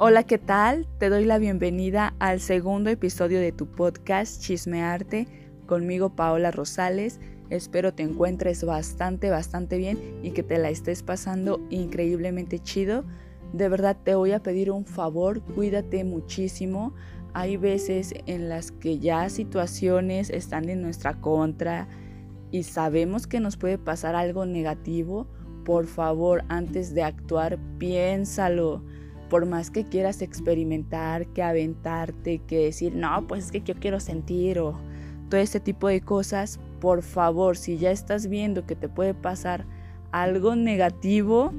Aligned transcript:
Hola, 0.00 0.22
¿qué 0.22 0.38
tal? 0.38 0.86
Te 0.98 1.08
doy 1.08 1.24
la 1.24 1.38
bienvenida 1.38 2.14
al 2.20 2.38
segundo 2.38 2.88
episodio 2.88 3.40
de 3.40 3.50
tu 3.50 3.66
podcast 3.66 4.40
Chismearte 4.40 5.26
conmigo 5.66 6.14
Paola 6.14 6.52
Rosales. 6.52 7.18
Espero 7.50 7.92
te 7.92 8.04
encuentres 8.04 8.62
bastante, 8.62 9.28
bastante 9.28 9.76
bien 9.76 9.98
y 10.22 10.30
que 10.30 10.44
te 10.44 10.56
la 10.58 10.70
estés 10.70 11.02
pasando 11.02 11.60
increíblemente 11.68 12.60
chido. 12.60 13.06
De 13.52 13.68
verdad 13.68 13.96
te 14.04 14.14
voy 14.14 14.30
a 14.30 14.40
pedir 14.40 14.70
un 14.70 14.84
favor, 14.84 15.42
cuídate 15.42 16.04
muchísimo. 16.04 16.94
Hay 17.34 17.56
veces 17.56 18.14
en 18.26 18.48
las 18.48 18.70
que 18.70 19.00
ya 19.00 19.28
situaciones 19.28 20.30
están 20.30 20.68
en 20.68 20.80
nuestra 20.80 21.20
contra 21.20 21.88
y 22.52 22.62
sabemos 22.62 23.26
que 23.26 23.40
nos 23.40 23.56
puede 23.56 23.78
pasar 23.78 24.14
algo 24.14 24.46
negativo. 24.46 25.26
Por 25.64 25.88
favor, 25.88 26.44
antes 26.48 26.94
de 26.94 27.02
actuar, 27.02 27.58
piénsalo 27.78 28.84
por 29.28 29.46
más 29.46 29.70
que 29.70 29.84
quieras 29.84 30.22
experimentar, 30.22 31.26
que 31.28 31.42
aventarte, 31.42 32.40
que 32.46 32.64
decir, 32.64 32.94
no, 32.94 33.26
pues 33.26 33.46
es 33.46 33.52
que 33.52 33.60
yo 33.60 33.74
quiero 33.74 34.00
sentir 34.00 34.58
o 34.58 34.78
todo 35.28 35.40
este 35.40 35.60
tipo 35.60 35.88
de 35.88 36.00
cosas, 36.00 36.58
por 36.80 37.02
favor, 37.02 37.56
si 37.56 37.76
ya 37.76 37.90
estás 37.90 38.28
viendo 38.28 38.66
que 38.66 38.76
te 38.76 38.88
puede 38.88 39.14
pasar 39.14 39.66
algo 40.10 40.56
negativo, 40.56 41.52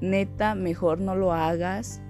neta, 0.00 0.54
mejor 0.54 1.00
no 1.00 1.16
lo 1.16 1.32
hagas 1.32 2.00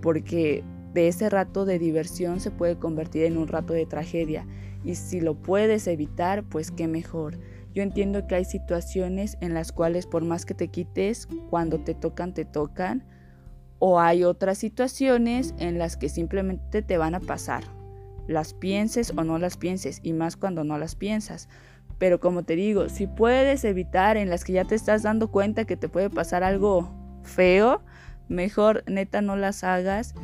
porque 0.00 0.64
de 0.94 1.08
ese 1.08 1.28
rato 1.28 1.64
de 1.64 1.78
diversión 1.78 2.40
se 2.40 2.50
puede 2.50 2.76
convertir 2.76 3.24
en 3.24 3.36
un 3.36 3.46
rato 3.46 3.72
de 3.72 3.86
tragedia 3.86 4.46
y 4.84 4.94
si 4.94 5.20
lo 5.20 5.34
puedes 5.34 5.86
evitar, 5.86 6.44
pues 6.44 6.70
qué 6.70 6.88
mejor. 6.88 7.38
Yo 7.74 7.82
entiendo 7.82 8.26
que 8.26 8.34
hay 8.34 8.44
situaciones 8.44 9.36
en 9.40 9.54
las 9.54 9.70
cuales 9.70 10.06
por 10.06 10.24
más 10.24 10.44
que 10.44 10.54
te 10.54 10.68
quites, 10.68 11.28
cuando 11.50 11.78
te 11.78 11.94
tocan, 11.94 12.34
te 12.34 12.44
tocan 12.44 13.04
o 13.78 14.00
hay 14.00 14.24
otras 14.24 14.58
situaciones 14.58 15.54
en 15.58 15.78
las 15.78 15.96
que 15.96 16.08
simplemente 16.08 16.82
te 16.82 16.98
van 16.98 17.14
a 17.14 17.20
pasar. 17.20 17.64
Las 18.26 18.54
pienses 18.54 19.12
o 19.16 19.24
no 19.24 19.38
las 19.38 19.56
pienses, 19.56 20.00
y 20.02 20.12
más 20.12 20.36
cuando 20.36 20.64
no 20.64 20.78
las 20.78 20.94
piensas. 20.94 21.48
Pero 21.98 22.20
como 22.20 22.44
te 22.44 22.54
digo, 22.56 22.88
si 22.88 23.06
puedes 23.06 23.64
evitar 23.64 24.16
en 24.16 24.30
las 24.30 24.44
que 24.44 24.52
ya 24.52 24.64
te 24.64 24.74
estás 24.74 25.02
dando 25.02 25.28
cuenta 25.28 25.64
que 25.64 25.76
te 25.76 25.88
puede 25.88 26.10
pasar 26.10 26.44
algo 26.44 26.90
feo, 27.22 27.82
mejor 28.28 28.84
neta 28.86 29.20
no 29.22 29.36
las 29.36 29.64
hagas 29.64 30.14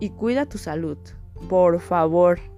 y 0.00 0.10
cuida 0.10 0.46
tu 0.46 0.58
salud. 0.58 0.98
Por 1.48 1.80
favor. 1.80 2.51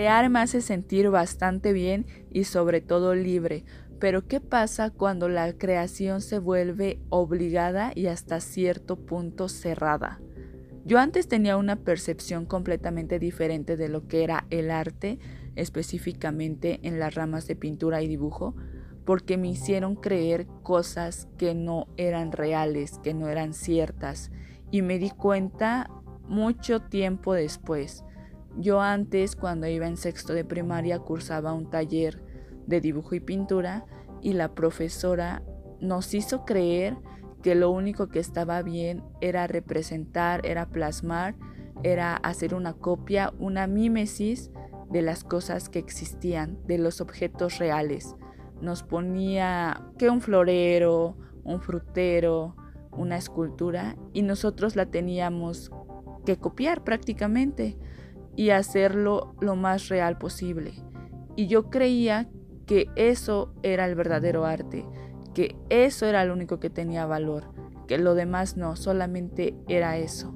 Crear 0.00 0.30
me 0.30 0.38
hace 0.38 0.62
sentir 0.62 1.10
bastante 1.10 1.74
bien 1.74 2.06
y 2.30 2.44
sobre 2.44 2.80
todo 2.80 3.14
libre. 3.14 3.66
Pero 3.98 4.26
¿qué 4.26 4.40
pasa 4.40 4.88
cuando 4.88 5.28
la 5.28 5.52
creación 5.52 6.22
se 6.22 6.38
vuelve 6.38 7.02
obligada 7.10 7.92
y 7.94 8.06
hasta 8.06 8.40
cierto 8.40 8.96
punto 8.96 9.50
cerrada? 9.50 10.18
Yo 10.86 10.98
antes 10.98 11.28
tenía 11.28 11.58
una 11.58 11.76
percepción 11.76 12.46
completamente 12.46 13.18
diferente 13.18 13.76
de 13.76 13.90
lo 13.90 14.08
que 14.08 14.24
era 14.24 14.46
el 14.48 14.70
arte, 14.70 15.18
específicamente 15.54 16.80
en 16.82 16.98
las 16.98 17.14
ramas 17.14 17.46
de 17.46 17.56
pintura 17.56 18.00
y 18.00 18.08
dibujo, 18.08 18.56
porque 19.04 19.36
me 19.36 19.50
hicieron 19.50 19.96
creer 19.96 20.46
cosas 20.62 21.28
que 21.36 21.54
no 21.54 21.88
eran 21.98 22.32
reales, 22.32 22.98
que 23.02 23.12
no 23.12 23.28
eran 23.28 23.52
ciertas, 23.52 24.30
y 24.70 24.80
me 24.80 24.98
di 24.98 25.10
cuenta 25.10 25.90
mucho 26.26 26.80
tiempo 26.80 27.34
después. 27.34 28.02
Yo 28.56 28.80
antes, 28.80 29.36
cuando 29.36 29.66
iba 29.66 29.86
en 29.86 29.96
sexto 29.96 30.32
de 30.34 30.44
primaria, 30.44 30.98
cursaba 30.98 31.52
un 31.52 31.70
taller 31.70 32.22
de 32.66 32.80
dibujo 32.80 33.14
y 33.14 33.20
pintura 33.20 33.86
y 34.20 34.32
la 34.32 34.54
profesora 34.54 35.42
nos 35.80 36.14
hizo 36.14 36.44
creer 36.44 36.96
que 37.42 37.54
lo 37.54 37.70
único 37.70 38.08
que 38.08 38.18
estaba 38.18 38.62
bien 38.62 39.02
era 39.20 39.46
representar, 39.46 40.44
era 40.44 40.66
plasmar, 40.66 41.36
era 41.82 42.16
hacer 42.16 42.54
una 42.54 42.74
copia, 42.74 43.32
una 43.38 43.66
mímesis 43.66 44.50
de 44.90 45.02
las 45.02 45.24
cosas 45.24 45.68
que 45.68 45.78
existían, 45.78 46.58
de 46.66 46.78
los 46.78 47.00
objetos 47.00 47.58
reales. 47.58 48.14
Nos 48.60 48.82
ponía 48.82 49.86
que 49.96 50.10
un 50.10 50.20
florero, 50.20 51.16
un 51.44 51.60
frutero, 51.60 52.56
una 52.92 53.16
escultura 53.16 53.96
y 54.12 54.22
nosotros 54.22 54.76
la 54.76 54.86
teníamos 54.86 55.70
que 56.26 56.36
copiar 56.36 56.84
prácticamente 56.84 57.78
y 58.36 58.50
hacerlo 58.50 59.34
lo 59.40 59.56
más 59.56 59.88
real 59.88 60.18
posible. 60.18 60.72
Y 61.36 61.46
yo 61.46 61.70
creía 61.70 62.28
que 62.66 62.88
eso 62.96 63.52
era 63.62 63.86
el 63.86 63.94
verdadero 63.94 64.44
arte, 64.44 64.86
que 65.34 65.56
eso 65.68 66.06
era 66.06 66.24
lo 66.24 66.34
único 66.34 66.60
que 66.60 66.70
tenía 66.70 67.06
valor, 67.06 67.52
que 67.86 67.98
lo 67.98 68.14
demás 68.14 68.56
no, 68.56 68.76
solamente 68.76 69.54
era 69.68 69.96
eso. 69.96 70.34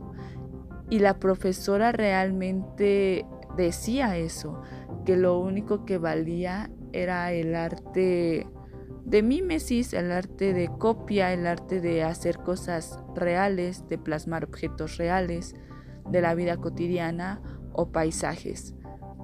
Y 0.90 0.98
la 0.98 1.18
profesora 1.18 1.92
realmente 1.92 3.26
decía 3.56 4.16
eso, 4.16 4.60
que 5.04 5.16
lo 5.16 5.38
único 5.38 5.84
que 5.84 5.98
valía 5.98 6.70
era 6.92 7.32
el 7.32 7.54
arte 7.54 8.46
de 9.04 9.22
mímesis, 9.22 9.92
el 9.92 10.10
arte 10.10 10.52
de 10.52 10.68
copia, 10.68 11.32
el 11.32 11.46
arte 11.46 11.80
de 11.80 12.02
hacer 12.02 12.38
cosas 12.38 12.98
reales, 13.14 13.86
de 13.88 13.98
plasmar 13.98 14.44
objetos 14.44 14.96
reales 14.96 15.54
de 16.10 16.20
la 16.20 16.34
vida 16.34 16.56
cotidiana 16.56 17.40
o 17.74 17.90
paisajes, 17.90 18.74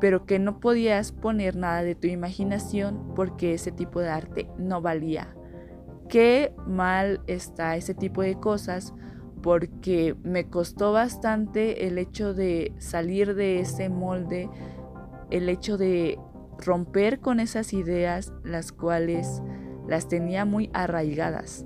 pero 0.00 0.26
que 0.26 0.38
no 0.38 0.60
podías 0.60 1.12
poner 1.12 1.56
nada 1.56 1.82
de 1.82 1.94
tu 1.94 2.06
imaginación 2.06 3.14
porque 3.14 3.54
ese 3.54 3.72
tipo 3.72 4.00
de 4.00 4.10
arte 4.10 4.48
no 4.58 4.82
valía. 4.82 5.34
Qué 6.08 6.54
mal 6.66 7.22
está 7.26 7.76
ese 7.76 7.94
tipo 7.94 8.22
de 8.22 8.34
cosas 8.34 8.92
porque 9.42 10.16
me 10.22 10.48
costó 10.48 10.92
bastante 10.92 11.86
el 11.86 11.98
hecho 11.98 12.34
de 12.34 12.74
salir 12.78 13.34
de 13.34 13.60
ese 13.60 13.88
molde, 13.88 14.50
el 15.30 15.48
hecho 15.48 15.78
de 15.78 16.18
romper 16.58 17.20
con 17.20 17.40
esas 17.40 17.72
ideas 17.72 18.32
las 18.44 18.72
cuales 18.72 19.42
las 19.86 20.08
tenía 20.08 20.44
muy 20.44 20.70
arraigadas. 20.72 21.64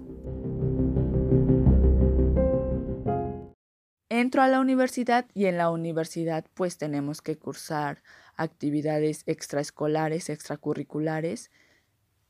Entro 4.16 4.42
a 4.42 4.48
la 4.48 4.60
universidad 4.60 5.26
y 5.34 5.46
en 5.46 5.58
la 5.58 5.70
universidad 5.70 6.44
pues 6.54 6.78
tenemos 6.78 7.20
que 7.20 7.36
cursar 7.36 8.04
actividades 8.36 9.24
extraescolares, 9.26 10.30
extracurriculares 10.30 11.50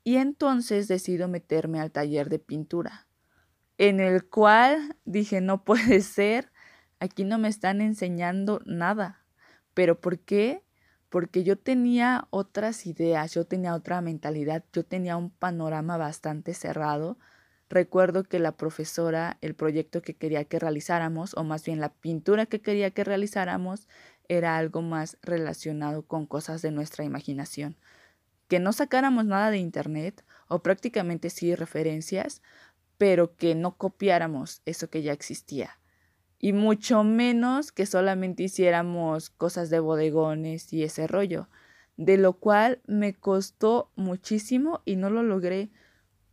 y 0.03 0.15
entonces 0.15 0.87
decido 0.87 1.27
meterme 1.27 1.79
al 1.79 1.91
taller 1.91 2.29
de 2.29 2.39
pintura, 2.39 3.07
en 3.77 3.99
el 3.99 4.27
cual 4.27 4.97
dije 5.05 5.41
no 5.41 5.63
puede 5.63 6.01
ser, 6.01 6.51
aquí 6.99 7.23
no 7.23 7.37
me 7.37 7.49
están 7.49 7.81
enseñando 7.81 8.61
nada. 8.65 9.23
¿Pero 9.75 10.01
por 10.01 10.17
qué? 10.17 10.63
Porque 11.09 11.43
yo 11.43 11.55
tenía 11.55 12.27
otras 12.31 12.87
ideas, 12.87 13.35
yo 13.35 13.45
tenía 13.45 13.75
otra 13.75 14.01
mentalidad, 14.01 14.63
yo 14.73 14.83
tenía 14.83 15.17
un 15.17 15.29
panorama 15.29 15.97
bastante 15.97 16.55
cerrado 16.55 17.19
Recuerdo 17.69 18.23
que 18.23 18.39
la 18.39 18.51
profesora, 18.51 19.37
el 19.41 19.55
proyecto 19.55 20.01
que 20.01 20.15
quería 20.15 20.45
que 20.45 20.59
realizáramos, 20.59 21.33
o 21.35 21.43
más 21.43 21.65
bien 21.65 21.79
la 21.79 21.93
pintura 21.93 22.45
que 22.45 22.61
quería 22.61 22.91
que 22.91 23.03
realizáramos, 23.03 23.87
era 24.27 24.57
algo 24.57 24.81
más 24.81 25.17
relacionado 25.21 26.03
con 26.03 26.27
cosas 26.27 26.61
de 26.61 26.71
nuestra 26.71 27.05
imaginación. 27.05 27.77
Que 28.47 28.59
no 28.59 28.71
sacáramos 28.71 29.25
nada 29.25 29.49
de 29.49 29.57
internet, 29.57 30.23
o 30.47 30.61
prácticamente 30.61 31.31
sí 31.31 31.55
referencias, 31.55 32.43
pero 32.97 33.35
que 33.35 33.55
no 33.55 33.77
copiáramos 33.77 34.61
eso 34.65 34.89
que 34.89 35.01
ya 35.01 35.11
existía. 35.11 35.79
Y 36.37 36.53
mucho 36.53 37.03
menos 37.03 37.71
que 37.71 37.87
solamente 37.87 38.43
hiciéramos 38.43 39.31
cosas 39.31 39.71
de 39.71 39.79
bodegones 39.79 40.71
y 40.71 40.83
ese 40.83 41.07
rollo, 41.07 41.49
de 41.97 42.17
lo 42.17 42.33
cual 42.33 42.81
me 42.85 43.15
costó 43.15 43.91
muchísimo 43.95 44.81
y 44.85 44.97
no 44.97 45.09
lo 45.09 45.23
logré 45.23 45.71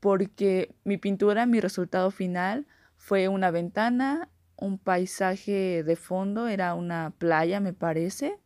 porque 0.03 0.75
mi 0.83 0.99
pintura, 0.99 1.47
mi 1.47 1.61
resultado 1.61 2.11
final 2.11 2.67
fue 2.97 3.29
una 3.29 3.53
ventana, 3.53 4.29
un 4.57 4.77
paisaje 4.77 5.85
de 5.85 5.95
fondo, 5.95 6.49
era 6.49 6.75
una 6.75 7.13
playa 7.19 7.61
me 7.61 7.73
parece, 7.73 8.37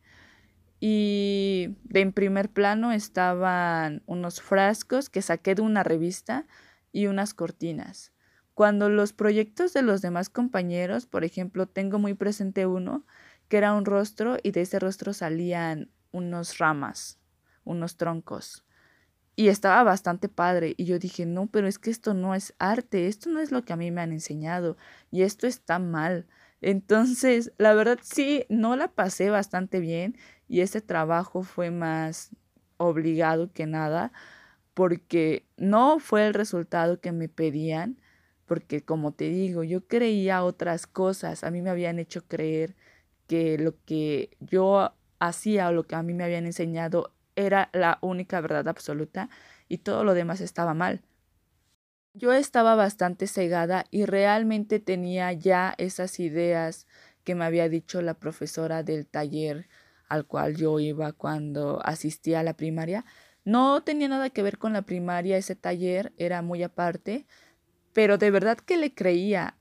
y 0.80 1.74
de 1.84 2.02
en 2.02 2.12
primer 2.12 2.50
plano 2.50 2.92
estaban 2.92 4.02
unos 4.04 4.42
frascos 4.42 5.08
que 5.08 5.22
saqué 5.22 5.54
de 5.54 5.62
una 5.62 5.82
revista 5.82 6.46
y 6.92 7.06
unas 7.06 7.32
cortinas. 7.32 8.12
Cuando 8.52 8.90
los 8.90 9.14
proyectos 9.14 9.72
de 9.72 9.80
los 9.80 10.02
demás 10.02 10.28
compañeros, 10.28 11.06
por 11.06 11.24
ejemplo, 11.24 11.66
tengo 11.66 11.98
muy 11.98 12.12
presente 12.12 12.66
uno, 12.66 13.06
que 13.48 13.56
era 13.56 13.72
un 13.72 13.86
rostro 13.86 14.36
y 14.42 14.50
de 14.50 14.60
ese 14.60 14.78
rostro 14.78 15.14
salían 15.14 15.90
unos 16.12 16.58
ramas, 16.58 17.18
unos 17.64 17.96
troncos 17.96 18.65
y 19.36 19.48
estaba 19.48 19.82
bastante 19.84 20.28
padre. 20.28 20.74
Y 20.78 20.86
yo 20.86 20.98
dije, 20.98 21.26
no, 21.26 21.46
pero 21.46 21.68
es 21.68 21.78
que 21.78 21.90
esto 21.90 22.14
no 22.14 22.34
es 22.34 22.54
arte, 22.58 23.06
esto 23.06 23.30
no 23.30 23.40
es 23.40 23.52
lo 23.52 23.64
que 23.64 23.74
a 23.74 23.76
mí 23.76 23.90
me 23.90 24.00
han 24.00 24.12
enseñado 24.12 24.76
y 25.10 25.22
esto 25.22 25.46
está 25.46 25.78
mal. 25.78 26.26
Entonces, 26.62 27.52
la 27.58 27.74
verdad 27.74 27.98
sí, 28.02 28.46
no 28.48 28.76
la 28.76 28.88
pasé 28.88 29.30
bastante 29.30 29.78
bien 29.78 30.16
y 30.48 30.62
ese 30.62 30.80
trabajo 30.80 31.42
fue 31.42 31.70
más 31.70 32.30
obligado 32.78 33.52
que 33.52 33.66
nada, 33.66 34.12
porque 34.74 35.46
no 35.56 35.98
fue 35.98 36.26
el 36.26 36.34
resultado 36.34 37.00
que 37.00 37.12
me 37.12 37.28
pedían, 37.28 37.98
porque 38.46 38.82
como 38.82 39.12
te 39.12 39.28
digo, 39.28 39.64
yo 39.64 39.86
creía 39.86 40.44
otras 40.44 40.86
cosas, 40.86 41.44
a 41.44 41.50
mí 41.50 41.62
me 41.62 41.70
habían 41.70 41.98
hecho 41.98 42.26
creer 42.26 42.76
que 43.26 43.58
lo 43.58 43.74
que 43.84 44.36
yo 44.40 44.94
hacía 45.18 45.68
o 45.68 45.72
lo 45.72 45.84
que 45.84 45.94
a 45.94 46.02
mí 46.02 46.14
me 46.14 46.24
habían 46.24 46.46
enseñado 46.46 47.12
era 47.36 47.70
la 47.72 47.98
única 48.00 48.40
verdad 48.40 48.66
absoluta 48.68 49.30
y 49.68 49.78
todo 49.78 50.04
lo 50.04 50.14
demás 50.14 50.40
estaba 50.40 50.74
mal. 50.74 51.02
Yo 52.14 52.32
estaba 52.32 52.74
bastante 52.74 53.26
cegada 53.26 53.84
y 53.90 54.06
realmente 54.06 54.80
tenía 54.80 55.32
ya 55.32 55.74
esas 55.76 56.18
ideas 56.18 56.86
que 57.24 57.34
me 57.34 57.44
había 57.44 57.68
dicho 57.68 58.00
la 58.00 58.14
profesora 58.14 58.82
del 58.82 59.06
taller 59.06 59.68
al 60.08 60.26
cual 60.26 60.56
yo 60.56 60.78
iba 60.80 61.12
cuando 61.12 61.84
asistía 61.84 62.40
a 62.40 62.42
la 62.42 62.56
primaria. 62.56 63.04
No 63.44 63.82
tenía 63.82 64.08
nada 64.08 64.30
que 64.30 64.42
ver 64.42 64.58
con 64.58 64.72
la 64.72 64.82
primaria, 64.82 65.36
ese 65.36 65.56
taller 65.56 66.12
era 66.16 66.42
muy 66.42 66.62
aparte, 66.62 67.26
pero 67.92 68.18
de 68.18 68.30
verdad 68.30 68.58
que 68.58 68.76
le 68.76 68.94
creía. 68.94 69.56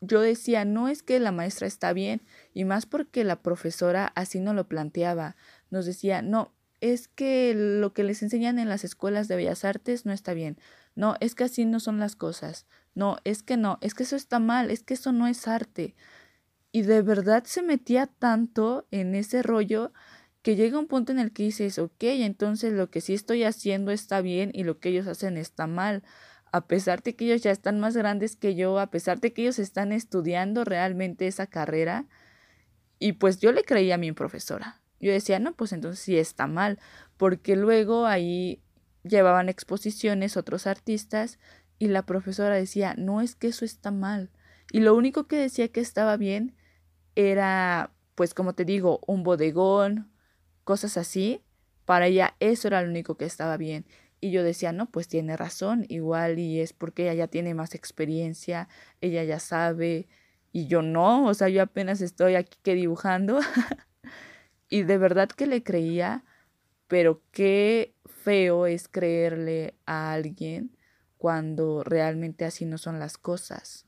Yo 0.00 0.20
decía, 0.20 0.64
no 0.64 0.88
es 0.88 1.02
que 1.02 1.20
la 1.20 1.32
maestra 1.32 1.66
está 1.66 1.92
bien, 1.92 2.22
y 2.54 2.64
más 2.64 2.86
porque 2.86 3.24
la 3.24 3.42
profesora 3.42 4.12
así 4.14 4.40
no 4.40 4.54
lo 4.54 4.66
planteaba. 4.66 5.36
Nos 5.70 5.86
decía, 5.86 6.22
no, 6.22 6.54
es 6.80 7.08
que 7.08 7.54
lo 7.54 7.92
que 7.92 8.04
les 8.04 8.22
enseñan 8.22 8.58
en 8.58 8.68
las 8.68 8.84
escuelas 8.84 9.28
de 9.28 9.36
bellas 9.36 9.64
artes 9.64 10.06
no 10.06 10.12
está 10.12 10.34
bien. 10.34 10.58
No, 10.94 11.16
es 11.20 11.34
que 11.34 11.44
así 11.44 11.64
no 11.64 11.80
son 11.80 11.98
las 11.98 12.16
cosas. 12.16 12.66
No, 12.94 13.18
es 13.24 13.42
que 13.42 13.56
no, 13.56 13.78
es 13.80 13.94
que 13.94 14.02
eso 14.02 14.16
está 14.16 14.38
mal, 14.38 14.70
es 14.70 14.82
que 14.82 14.94
eso 14.94 15.12
no 15.12 15.26
es 15.26 15.46
arte. 15.46 15.94
Y 16.72 16.82
de 16.82 17.02
verdad 17.02 17.44
se 17.44 17.62
metía 17.62 18.06
tanto 18.06 18.86
en 18.90 19.14
ese 19.14 19.42
rollo 19.42 19.92
que 20.42 20.56
llega 20.56 20.78
un 20.78 20.86
punto 20.86 21.12
en 21.12 21.18
el 21.18 21.32
que 21.32 21.44
dices, 21.44 21.78
ok, 21.78 22.02
entonces 22.02 22.72
lo 22.72 22.90
que 22.90 23.00
sí 23.00 23.14
estoy 23.14 23.44
haciendo 23.44 23.90
está 23.90 24.20
bien 24.20 24.50
y 24.54 24.64
lo 24.64 24.78
que 24.78 24.88
ellos 24.90 25.06
hacen 25.06 25.36
está 25.36 25.66
mal. 25.66 26.02
A 26.52 26.66
pesar 26.66 27.02
de 27.02 27.14
que 27.14 27.26
ellos 27.26 27.42
ya 27.42 27.50
están 27.50 27.78
más 27.78 27.96
grandes 27.96 28.36
que 28.36 28.54
yo, 28.54 28.78
a 28.78 28.90
pesar 28.90 29.20
de 29.20 29.32
que 29.32 29.42
ellos 29.42 29.58
están 29.58 29.92
estudiando 29.92 30.64
realmente 30.64 31.26
esa 31.26 31.46
carrera. 31.46 32.06
Y 32.98 33.12
pues 33.12 33.38
yo 33.38 33.52
le 33.52 33.64
creía 33.64 33.96
a 33.96 33.98
mi 33.98 34.12
profesora. 34.12 34.79
Yo 35.00 35.12
decía, 35.12 35.38
no, 35.38 35.54
pues 35.54 35.72
entonces 35.72 36.00
sí 36.00 36.18
está 36.18 36.46
mal, 36.46 36.78
porque 37.16 37.56
luego 37.56 38.06
ahí 38.06 38.62
llevaban 39.02 39.48
exposiciones 39.48 40.36
otros 40.36 40.66
artistas 40.66 41.38
y 41.78 41.88
la 41.88 42.04
profesora 42.04 42.54
decía, 42.54 42.94
no 42.98 43.20
es 43.22 43.34
que 43.34 43.48
eso 43.48 43.64
está 43.64 43.90
mal. 43.90 44.30
Y 44.70 44.80
lo 44.80 44.94
único 44.94 45.26
que 45.26 45.36
decía 45.36 45.68
que 45.68 45.80
estaba 45.80 46.16
bien 46.16 46.54
era, 47.14 47.92
pues 48.14 48.34
como 48.34 48.54
te 48.54 48.64
digo, 48.64 49.00
un 49.06 49.22
bodegón, 49.22 50.12
cosas 50.64 50.96
así. 50.96 51.42
Para 51.86 52.06
ella 52.06 52.36
eso 52.40 52.68
era 52.68 52.82
lo 52.82 52.90
único 52.90 53.16
que 53.16 53.24
estaba 53.24 53.56
bien. 53.56 53.86
Y 54.20 54.30
yo 54.30 54.42
decía, 54.42 54.72
no, 54.72 54.90
pues 54.90 55.08
tiene 55.08 55.36
razón, 55.36 55.86
igual 55.88 56.38
y 56.38 56.60
es 56.60 56.74
porque 56.74 57.04
ella 57.04 57.14
ya 57.14 57.28
tiene 57.28 57.54
más 57.54 57.74
experiencia, 57.74 58.68
ella 59.00 59.24
ya 59.24 59.40
sabe, 59.40 60.08
y 60.52 60.66
yo 60.66 60.82
no, 60.82 61.26
o 61.26 61.34
sea, 61.34 61.48
yo 61.48 61.62
apenas 61.62 62.00
estoy 62.00 62.34
aquí 62.34 62.58
que 62.62 62.74
dibujando. 62.74 63.40
y 64.70 64.84
de 64.84 64.96
verdad 64.96 65.28
que 65.28 65.46
le 65.46 65.62
creía, 65.62 66.24
pero 66.86 67.22
qué 67.32 67.94
feo 68.06 68.66
es 68.66 68.88
creerle 68.88 69.74
a 69.84 70.12
alguien 70.12 70.76
cuando 71.18 71.84
realmente 71.84 72.46
así 72.46 72.64
no 72.64 72.78
son 72.78 72.98
las 72.98 73.18
cosas. 73.18 73.84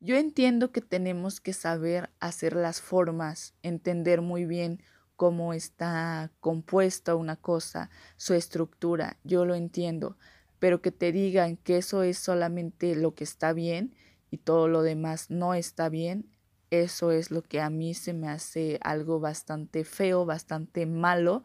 Yo 0.00 0.16
entiendo 0.16 0.72
que 0.72 0.80
tenemos 0.80 1.40
que 1.40 1.52
saber 1.52 2.10
hacer 2.20 2.54
las 2.54 2.80
formas, 2.80 3.54
entender 3.62 4.22
muy 4.22 4.46
bien 4.46 4.82
cómo 5.16 5.52
está 5.52 6.30
compuesta 6.40 7.14
una 7.16 7.36
cosa, 7.36 7.90
su 8.16 8.34
estructura, 8.34 9.18
yo 9.24 9.44
lo 9.44 9.54
entiendo, 9.54 10.16
pero 10.58 10.82
que 10.82 10.92
te 10.92 11.12
digan 11.12 11.56
que 11.56 11.78
eso 11.78 12.02
es 12.02 12.18
solamente 12.18 12.94
lo 12.94 13.14
que 13.14 13.24
está 13.24 13.52
bien 13.52 13.94
y 14.30 14.38
todo 14.38 14.68
lo 14.68 14.82
demás 14.82 15.30
no 15.30 15.54
está 15.54 15.88
bien, 15.88 16.30
eso 16.82 17.10
es 17.10 17.30
lo 17.30 17.42
que 17.42 17.60
a 17.60 17.70
mí 17.70 17.94
se 17.94 18.12
me 18.12 18.28
hace 18.28 18.78
algo 18.82 19.20
bastante 19.20 19.84
feo, 19.84 20.26
bastante 20.26 20.86
malo, 20.86 21.42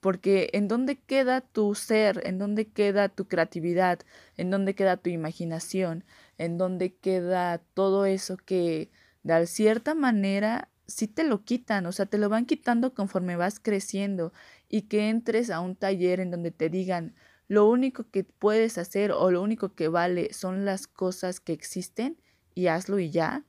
porque 0.00 0.50
en 0.52 0.68
dónde 0.68 1.00
queda 1.00 1.40
tu 1.40 1.74
ser, 1.74 2.20
en 2.26 2.38
dónde 2.38 2.68
queda 2.68 3.08
tu 3.08 3.26
creatividad, 3.26 4.00
en 4.36 4.50
dónde 4.50 4.74
queda 4.74 4.96
tu 4.98 5.10
imaginación, 5.10 6.04
en 6.38 6.58
dónde 6.58 6.94
queda 6.94 7.58
todo 7.74 8.04
eso 8.04 8.36
que 8.36 8.90
de 9.22 9.46
cierta 9.46 9.94
manera 9.94 10.68
sí 10.86 11.08
te 11.08 11.24
lo 11.24 11.44
quitan, 11.44 11.86
o 11.86 11.92
sea, 11.92 12.06
te 12.06 12.18
lo 12.18 12.28
van 12.28 12.44
quitando 12.46 12.94
conforme 12.94 13.36
vas 13.36 13.58
creciendo 13.60 14.32
y 14.68 14.82
que 14.82 15.08
entres 15.08 15.50
a 15.50 15.60
un 15.60 15.76
taller 15.76 16.20
en 16.20 16.30
donde 16.30 16.50
te 16.50 16.68
digan 16.68 17.14
lo 17.48 17.68
único 17.68 18.10
que 18.10 18.24
puedes 18.24 18.78
hacer 18.78 19.12
o 19.12 19.30
lo 19.30 19.42
único 19.42 19.74
que 19.74 19.88
vale 19.88 20.32
son 20.32 20.64
las 20.64 20.86
cosas 20.86 21.40
que 21.40 21.52
existen 21.52 22.18
y 22.54 22.68
hazlo 22.68 22.98
y 22.98 23.10
ya. 23.10 23.44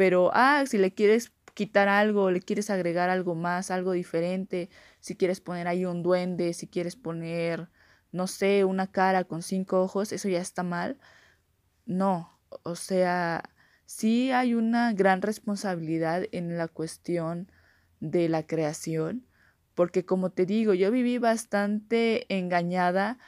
Pero, 0.00 0.30
ah, 0.32 0.64
si 0.66 0.78
le 0.78 0.94
quieres 0.94 1.30
quitar 1.52 1.88
algo, 1.88 2.30
le 2.30 2.40
quieres 2.40 2.70
agregar 2.70 3.10
algo 3.10 3.34
más, 3.34 3.70
algo 3.70 3.92
diferente, 3.92 4.70
si 4.98 5.14
quieres 5.14 5.42
poner 5.42 5.68
ahí 5.68 5.84
un 5.84 6.02
duende, 6.02 6.54
si 6.54 6.68
quieres 6.68 6.96
poner, 6.96 7.68
no 8.10 8.26
sé, 8.26 8.64
una 8.64 8.90
cara 8.90 9.24
con 9.24 9.42
cinco 9.42 9.82
ojos, 9.82 10.12
eso 10.12 10.30
ya 10.30 10.40
está 10.40 10.62
mal. 10.62 10.98
No, 11.84 12.40
o 12.62 12.76
sea, 12.76 13.50
sí 13.84 14.32
hay 14.32 14.54
una 14.54 14.94
gran 14.94 15.20
responsabilidad 15.20 16.22
en 16.32 16.56
la 16.56 16.66
cuestión 16.66 17.52
de 18.00 18.30
la 18.30 18.46
creación, 18.46 19.26
porque 19.74 20.06
como 20.06 20.30
te 20.30 20.46
digo, 20.46 20.72
yo 20.72 20.90
viví 20.90 21.18
bastante 21.18 22.24
engañada 22.34 23.18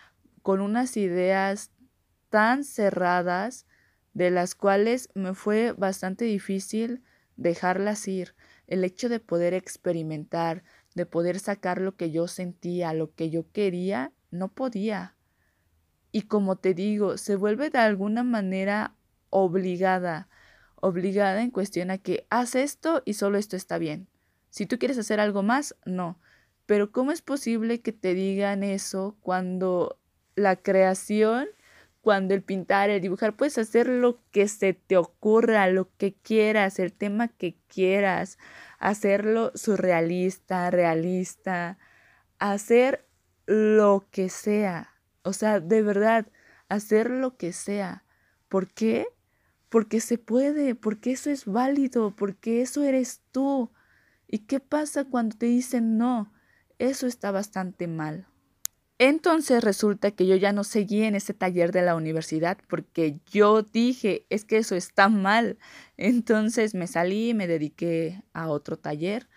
con 0.40 0.62
unas 0.62 0.96
ideas 0.96 1.70
tan 2.30 2.64
cerradas 2.64 3.66
de 4.14 4.30
las 4.30 4.54
cuales 4.54 5.08
me 5.14 5.34
fue 5.34 5.72
bastante 5.72 6.24
difícil 6.24 7.02
dejarlas 7.36 8.06
ir, 8.08 8.34
el 8.66 8.84
hecho 8.84 9.08
de 9.08 9.20
poder 9.20 9.54
experimentar, 9.54 10.62
de 10.94 11.06
poder 11.06 11.38
sacar 11.38 11.80
lo 11.80 11.96
que 11.96 12.10
yo 12.10 12.28
sentía, 12.28 12.92
lo 12.92 13.14
que 13.14 13.30
yo 13.30 13.50
quería, 13.52 14.12
no 14.30 14.48
podía. 14.48 15.16
Y 16.10 16.22
como 16.22 16.56
te 16.56 16.74
digo, 16.74 17.16
se 17.16 17.36
vuelve 17.36 17.70
de 17.70 17.78
alguna 17.78 18.22
manera 18.22 18.94
obligada, 19.30 20.28
obligada 20.76 21.42
en 21.42 21.50
cuestión 21.50 21.90
a 21.90 21.98
que 21.98 22.26
haz 22.28 22.54
esto 22.54 23.02
y 23.06 23.14
solo 23.14 23.38
esto 23.38 23.56
está 23.56 23.78
bien. 23.78 24.08
Si 24.50 24.66
tú 24.66 24.78
quieres 24.78 24.98
hacer 24.98 25.20
algo 25.20 25.42
más, 25.42 25.74
no. 25.86 26.20
Pero 26.66 26.92
¿cómo 26.92 27.12
es 27.12 27.22
posible 27.22 27.80
que 27.80 27.92
te 27.92 28.12
digan 28.12 28.62
eso 28.62 29.16
cuando 29.20 29.98
la 30.34 30.56
creación 30.56 31.48
cuando 32.02 32.34
el 32.34 32.42
pintar, 32.42 32.90
el 32.90 33.00
dibujar, 33.00 33.36
puedes 33.36 33.56
hacer 33.58 33.88
lo 33.88 34.20
que 34.32 34.48
se 34.48 34.74
te 34.74 34.96
ocurra, 34.96 35.68
lo 35.68 35.88
que 35.96 36.14
quieras, 36.14 36.80
el 36.80 36.92
tema 36.92 37.28
que 37.28 37.56
quieras, 37.68 38.38
hacerlo 38.80 39.52
surrealista, 39.54 40.70
realista, 40.72 41.78
hacer 42.40 43.06
lo 43.46 44.08
que 44.10 44.28
sea. 44.28 44.90
O 45.22 45.32
sea, 45.32 45.60
de 45.60 45.82
verdad, 45.82 46.26
hacer 46.68 47.08
lo 47.08 47.36
que 47.36 47.52
sea. 47.52 48.04
¿Por 48.48 48.66
qué? 48.72 49.06
Porque 49.68 50.00
se 50.00 50.18
puede, 50.18 50.74
porque 50.74 51.12
eso 51.12 51.30
es 51.30 51.46
válido, 51.46 52.16
porque 52.16 52.62
eso 52.62 52.82
eres 52.82 53.22
tú. 53.30 53.70
¿Y 54.26 54.40
qué 54.40 54.58
pasa 54.58 55.04
cuando 55.04 55.38
te 55.38 55.46
dicen 55.46 55.98
no? 55.98 56.32
Eso 56.80 57.06
está 57.06 57.30
bastante 57.30 57.86
mal. 57.86 58.26
Entonces 59.04 59.64
resulta 59.64 60.12
que 60.12 60.28
yo 60.28 60.36
ya 60.36 60.52
no 60.52 60.62
seguí 60.62 61.02
en 61.02 61.16
ese 61.16 61.34
taller 61.34 61.72
de 61.72 61.82
la 61.82 61.96
universidad 61.96 62.58
porque 62.68 63.18
yo 63.32 63.62
dije, 63.64 64.26
es 64.30 64.44
que 64.44 64.58
eso 64.58 64.76
está 64.76 65.08
mal. 65.08 65.58
Entonces 65.96 66.72
me 66.76 66.86
salí 66.86 67.30
y 67.30 67.34
me 67.34 67.48
dediqué 67.48 68.22
a 68.32 68.48
otro 68.48 68.78
taller. 68.78 69.28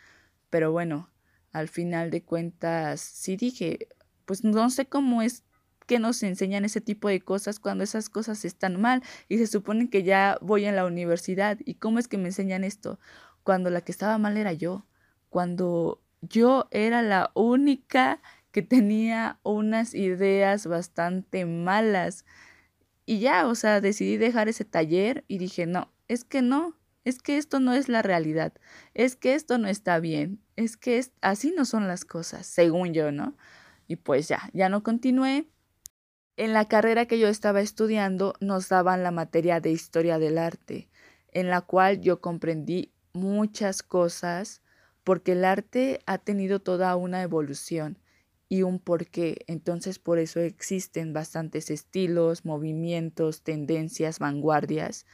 Pero 0.51 0.71
bueno, 0.71 1.09
al 1.51 1.67
final 1.67 2.11
de 2.11 2.21
cuentas 2.21 3.01
sí 3.01 3.37
dije, 3.37 3.87
pues 4.25 4.43
no 4.43 4.69
sé 4.69 4.85
cómo 4.85 5.23
es 5.23 5.43
que 5.87 5.97
nos 5.97 6.21
enseñan 6.21 6.63
ese 6.63 6.79
tipo 6.79 7.07
de 7.09 7.21
cosas 7.21 7.59
cuando 7.59 7.83
esas 7.83 8.07
cosas 8.07 8.45
están 8.45 8.79
mal 8.79 9.01
y 9.29 9.39
se 9.39 9.47
supone 9.47 9.89
que 9.89 10.03
ya 10.03 10.37
voy 10.41 10.65
en 10.65 10.75
la 10.75 10.85
universidad. 10.85 11.57
¿Y 11.65 11.73
cómo 11.75 11.97
es 11.97 12.07
que 12.07 12.19
me 12.19 12.27
enseñan 12.27 12.63
esto? 12.63 12.99
Cuando 13.41 13.71
la 13.71 13.81
que 13.81 13.91
estaba 13.91 14.19
mal 14.19 14.37
era 14.37 14.53
yo, 14.53 14.85
cuando 15.29 16.03
yo 16.21 16.67
era 16.69 17.01
la 17.01 17.31
única 17.33 18.21
que 18.55 18.61
tenía 18.61 19.37
unas 19.43 19.93
ideas 19.93 20.65
bastante 20.65 21.45
malas. 21.45 22.23
Y 23.05 23.19
ya, 23.19 23.47
o 23.49 23.53
sea, 23.53 23.81
decidí 23.81 24.15
dejar 24.15 24.47
ese 24.47 24.63
taller 24.63 25.25
y 25.27 25.39
dije, 25.39 25.65
no, 25.65 25.91
es 26.07 26.23
que 26.23 26.41
no, 26.41 26.77
es 27.03 27.21
que 27.21 27.35
esto 27.37 27.59
no 27.59 27.73
es 27.73 27.89
la 27.89 28.01
realidad, 28.01 28.53
es 28.93 29.17
que 29.17 29.35
esto 29.35 29.57
no 29.57 29.67
está 29.67 29.99
bien, 29.99 30.39
es 30.55 30.77
que 30.77 31.05
así 31.19 31.53
no 31.53 31.65
son 31.65 31.89
las 31.89 32.05
cosas, 32.05 32.45
según 32.47 32.93
yo, 32.93 33.11
¿no? 33.11 33.35
Y 33.89 33.97
pues 33.97 34.29
ya, 34.29 34.49
ya 34.53 34.69
no 34.69 34.83
continué. 34.83 35.49
En 36.37 36.53
la 36.53 36.69
carrera 36.69 37.07
que 37.07 37.19
yo 37.19 37.27
estaba 37.27 37.59
estudiando 37.59 38.35
nos 38.39 38.69
daban 38.69 39.03
la 39.03 39.11
materia 39.11 39.59
de 39.59 39.71
historia 39.71 40.17
del 40.17 40.37
arte, 40.37 40.87
en 41.33 41.49
la 41.49 41.59
cual 41.59 41.99
yo 41.99 42.21
comprendí 42.21 42.93
muchas 43.11 43.83
cosas 43.83 44.61
porque 45.03 45.33
el 45.33 45.43
arte 45.43 45.99
ha 46.05 46.19
tenido 46.19 46.61
toda 46.61 46.95
una 46.95 47.21
evolución 47.21 47.99
y 48.49 48.63
un 48.63 48.79
porqué. 48.79 49.43
Entonces 49.47 49.99
por 49.99 50.19
eso 50.19 50.39
existen 50.39 51.13
bastantes 51.13 51.69
estilos, 51.69 52.45
movimientos, 52.45 53.41
tendencias, 53.41 54.19
vanguardias. 54.19 55.05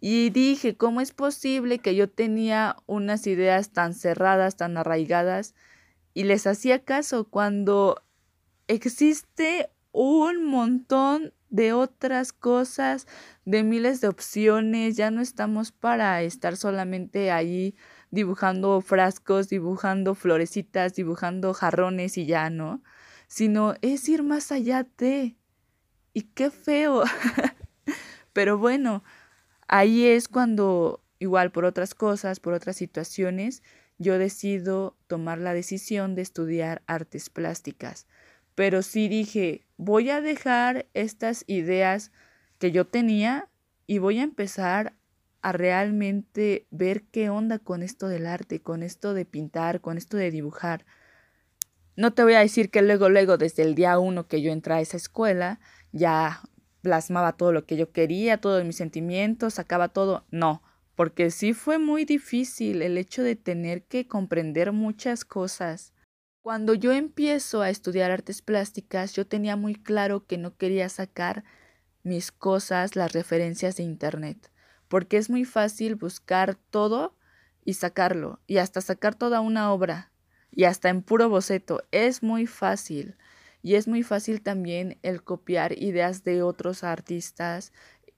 Y 0.00 0.30
dije, 0.30 0.76
¿cómo 0.76 1.00
es 1.00 1.12
posible 1.12 1.78
que 1.78 1.94
yo 1.94 2.08
tenía 2.08 2.76
unas 2.86 3.26
ideas 3.26 3.70
tan 3.70 3.94
cerradas, 3.94 4.56
tan 4.56 4.76
arraigadas, 4.76 5.54
y 6.14 6.24
les 6.24 6.46
hacía 6.46 6.84
caso 6.84 7.28
cuando 7.28 8.02
existe 8.66 9.70
un 9.92 10.44
montón 10.44 11.34
de 11.50 11.72
otras 11.72 12.32
cosas, 12.32 13.06
de 13.44 13.64
miles 13.64 14.00
de 14.00 14.08
opciones, 14.08 14.96
ya 14.96 15.10
no 15.10 15.20
estamos 15.20 15.72
para 15.72 16.22
estar 16.22 16.56
solamente 16.56 17.30
ahí 17.30 17.74
dibujando 18.10 18.80
frascos, 18.80 19.48
dibujando 19.48 20.14
florecitas, 20.14 20.94
dibujando 20.94 21.54
jarrones 21.54 22.18
y 22.18 22.26
ya, 22.26 22.50
¿no? 22.50 22.82
Sino 23.26 23.74
es 23.82 24.08
ir 24.08 24.22
más 24.22 24.52
allá 24.52 24.86
de... 24.98 25.36
Y 26.12 26.22
qué 26.22 26.50
feo. 26.50 27.04
Pero 28.32 28.58
bueno, 28.58 29.04
ahí 29.68 30.06
es 30.06 30.26
cuando, 30.28 31.04
igual 31.18 31.52
por 31.52 31.64
otras 31.64 31.94
cosas, 31.94 32.40
por 32.40 32.52
otras 32.52 32.76
situaciones, 32.76 33.62
yo 33.98 34.18
decido 34.18 34.96
tomar 35.06 35.38
la 35.38 35.54
decisión 35.54 36.14
de 36.14 36.22
estudiar 36.22 36.82
artes 36.86 37.30
plásticas. 37.30 38.06
Pero 38.54 38.82
sí 38.82 39.08
dije, 39.08 39.66
voy 39.76 40.10
a 40.10 40.20
dejar 40.20 40.86
estas 40.94 41.44
ideas 41.46 42.10
que 42.58 42.72
yo 42.72 42.86
tenía 42.86 43.48
y 43.86 43.98
voy 43.98 44.18
a 44.18 44.22
empezar 44.22 44.94
a 45.42 45.52
realmente 45.52 46.66
ver 46.70 47.04
qué 47.04 47.30
onda 47.30 47.58
con 47.58 47.82
esto 47.82 48.08
del 48.08 48.26
arte, 48.26 48.60
con 48.60 48.82
esto 48.82 49.14
de 49.14 49.24
pintar, 49.24 49.80
con 49.80 49.96
esto 49.96 50.16
de 50.16 50.30
dibujar. 50.30 50.84
No 51.96 52.12
te 52.12 52.22
voy 52.22 52.34
a 52.34 52.40
decir 52.40 52.70
que 52.70 52.82
luego, 52.82 53.08
luego, 53.08 53.36
desde 53.36 53.62
el 53.62 53.74
día 53.74 53.98
uno 53.98 54.26
que 54.26 54.42
yo 54.42 54.52
entré 54.52 54.74
a 54.74 54.80
esa 54.80 54.96
escuela, 54.96 55.60
ya 55.92 56.42
plasmaba 56.82 57.36
todo 57.36 57.52
lo 57.52 57.66
que 57.66 57.76
yo 57.76 57.92
quería, 57.92 58.40
todos 58.40 58.64
mis 58.64 58.76
sentimientos, 58.76 59.54
sacaba 59.54 59.88
todo. 59.88 60.24
No, 60.30 60.62
porque 60.94 61.30
sí 61.30 61.52
fue 61.52 61.78
muy 61.78 62.04
difícil 62.04 62.82
el 62.82 62.96
hecho 62.98 63.22
de 63.22 63.36
tener 63.36 63.84
que 63.84 64.06
comprender 64.06 64.72
muchas 64.72 65.24
cosas. 65.24 65.92
Cuando 66.42 66.74
yo 66.74 66.92
empiezo 66.92 67.60
a 67.60 67.70
estudiar 67.70 68.10
artes 68.10 68.40
plásticas, 68.40 69.12
yo 69.12 69.26
tenía 69.26 69.56
muy 69.56 69.74
claro 69.74 70.26
que 70.26 70.38
no 70.38 70.56
quería 70.56 70.88
sacar 70.88 71.44
mis 72.02 72.32
cosas, 72.32 72.96
las 72.96 73.12
referencias 73.12 73.76
de 73.76 73.82
Internet 73.82 74.49
porque 74.90 75.18
es 75.18 75.30
muy 75.30 75.44
fácil 75.44 75.94
buscar 75.94 76.56
todo 76.56 77.16
y 77.64 77.74
sacarlo, 77.74 78.40
y 78.48 78.58
hasta 78.58 78.80
sacar 78.80 79.14
toda 79.14 79.40
una 79.40 79.72
obra, 79.72 80.10
y 80.50 80.64
hasta 80.64 80.88
en 80.88 81.02
puro 81.02 81.28
boceto, 81.28 81.84
es 81.92 82.24
muy 82.24 82.48
fácil. 82.48 83.16
Y 83.62 83.76
es 83.76 83.86
muy 83.86 84.02
fácil 84.02 84.42
también 84.42 84.98
el 85.02 85.22
copiar 85.22 85.78
ideas 85.78 86.24
de 86.24 86.42
otros 86.42 86.82
artistas 86.82 87.72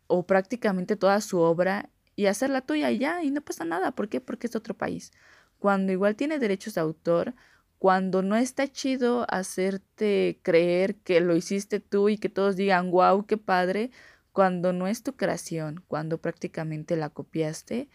o 0.07 0.27
prácticamente 0.27 0.97
toda 0.97 1.21
su 1.21 1.41
obra 1.41 1.91
y 2.17 2.27
hacerla 2.27 2.63
tuya 2.63 2.91
y 2.91 2.99
ya, 2.99 3.23
y 3.23 3.31
no 3.31 3.43
pasa 3.43 3.65
nada. 3.65 3.93
¿Por 3.93 4.09
qué? 4.09 4.23
Porque 4.23 4.47
es 4.47 4.57
otro 4.57 4.73
país. 4.73 5.13
Cuando 5.59 5.93
igual 5.93 6.17
tiene 6.17 6.39
derechos 6.39 6.75
de 6.75 6.81
autor, 6.81 7.35
cuando 7.79 8.23
no 8.23 8.37
está 8.37 8.67
chido 8.67 9.27
hacerte 9.29 10.39
creer 10.43 10.95
que 10.97 11.21
lo 11.21 11.37
hiciste 11.37 11.81
tú 11.81 12.09
y 12.09 12.17
que 12.17 12.31
todos 12.31 12.57
digan, 12.57 12.91
wow, 12.91 13.27
qué 13.27 13.37
padre, 13.37 13.91
cuando 14.33 14.73
no 14.73 14.87
es 14.87 15.03
tu 15.03 15.15
creación, 15.15 15.85
cuando 15.89 16.19
prácticamente 16.19 16.97
la 16.97 17.11
copiaste 17.11 17.89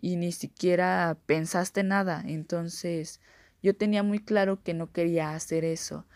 y 0.00 0.16
ni 0.16 0.32
siquiera 0.32 1.16
pensaste 1.26 1.82
nada. 1.82 2.22
Entonces 2.26 3.20
yo 3.62 3.76
tenía 3.76 4.02
muy 4.02 4.18
claro 4.18 4.62
que 4.62 4.74
no 4.74 4.90
quería 4.90 5.34
hacer 5.34 5.64
eso. 5.64 6.06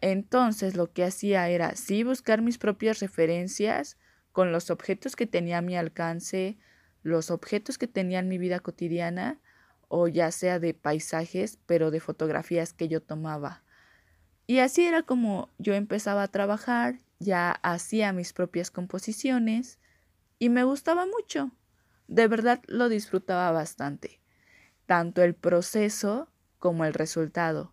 Entonces 0.00 0.76
lo 0.76 0.92
que 0.92 1.04
hacía 1.04 1.48
era 1.48 1.76
sí 1.76 2.02
buscar 2.02 2.42
mis 2.42 2.58
propias 2.58 3.00
referencias 3.00 3.96
con 4.32 4.52
los 4.52 4.70
objetos 4.70 5.16
que 5.16 5.26
tenía 5.26 5.58
a 5.58 5.62
mi 5.62 5.76
alcance, 5.76 6.58
los 7.02 7.30
objetos 7.30 7.78
que 7.78 7.86
tenía 7.86 8.18
en 8.18 8.28
mi 8.28 8.36
vida 8.36 8.58
cotidiana, 8.60 9.40
o 9.88 10.08
ya 10.08 10.32
sea 10.32 10.58
de 10.58 10.74
paisajes, 10.74 11.58
pero 11.66 11.90
de 11.90 12.00
fotografías 12.00 12.72
que 12.72 12.88
yo 12.88 13.00
tomaba. 13.00 13.62
Y 14.46 14.58
así 14.58 14.84
era 14.84 15.02
como 15.02 15.50
yo 15.58 15.74
empezaba 15.74 16.24
a 16.24 16.28
trabajar 16.28 16.98
ya 17.18 17.52
hacía 17.62 18.12
mis 18.12 18.32
propias 18.32 18.70
composiciones 18.70 19.78
y 20.38 20.48
me 20.48 20.64
gustaba 20.64 21.06
mucho. 21.06 21.50
De 22.08 22.28
verdad 22.28 22.62
lo 22.66 22.88
disfrutaba 22.88 23.50
bastante, 23.50 24.20
tanto 24.86 25.22
el 25.22 25.34
proceso 25.34 26.30
como 26.58 26.84
el 26.84 26.94
resultado. 26.94 27.72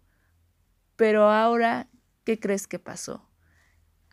Pero 0.95 1.29
ahora, 1.29 1.87
¿qué 2.23 2.39
crees 2.39 2.67
que 2.67 2.79
pasó? 2.79 3.27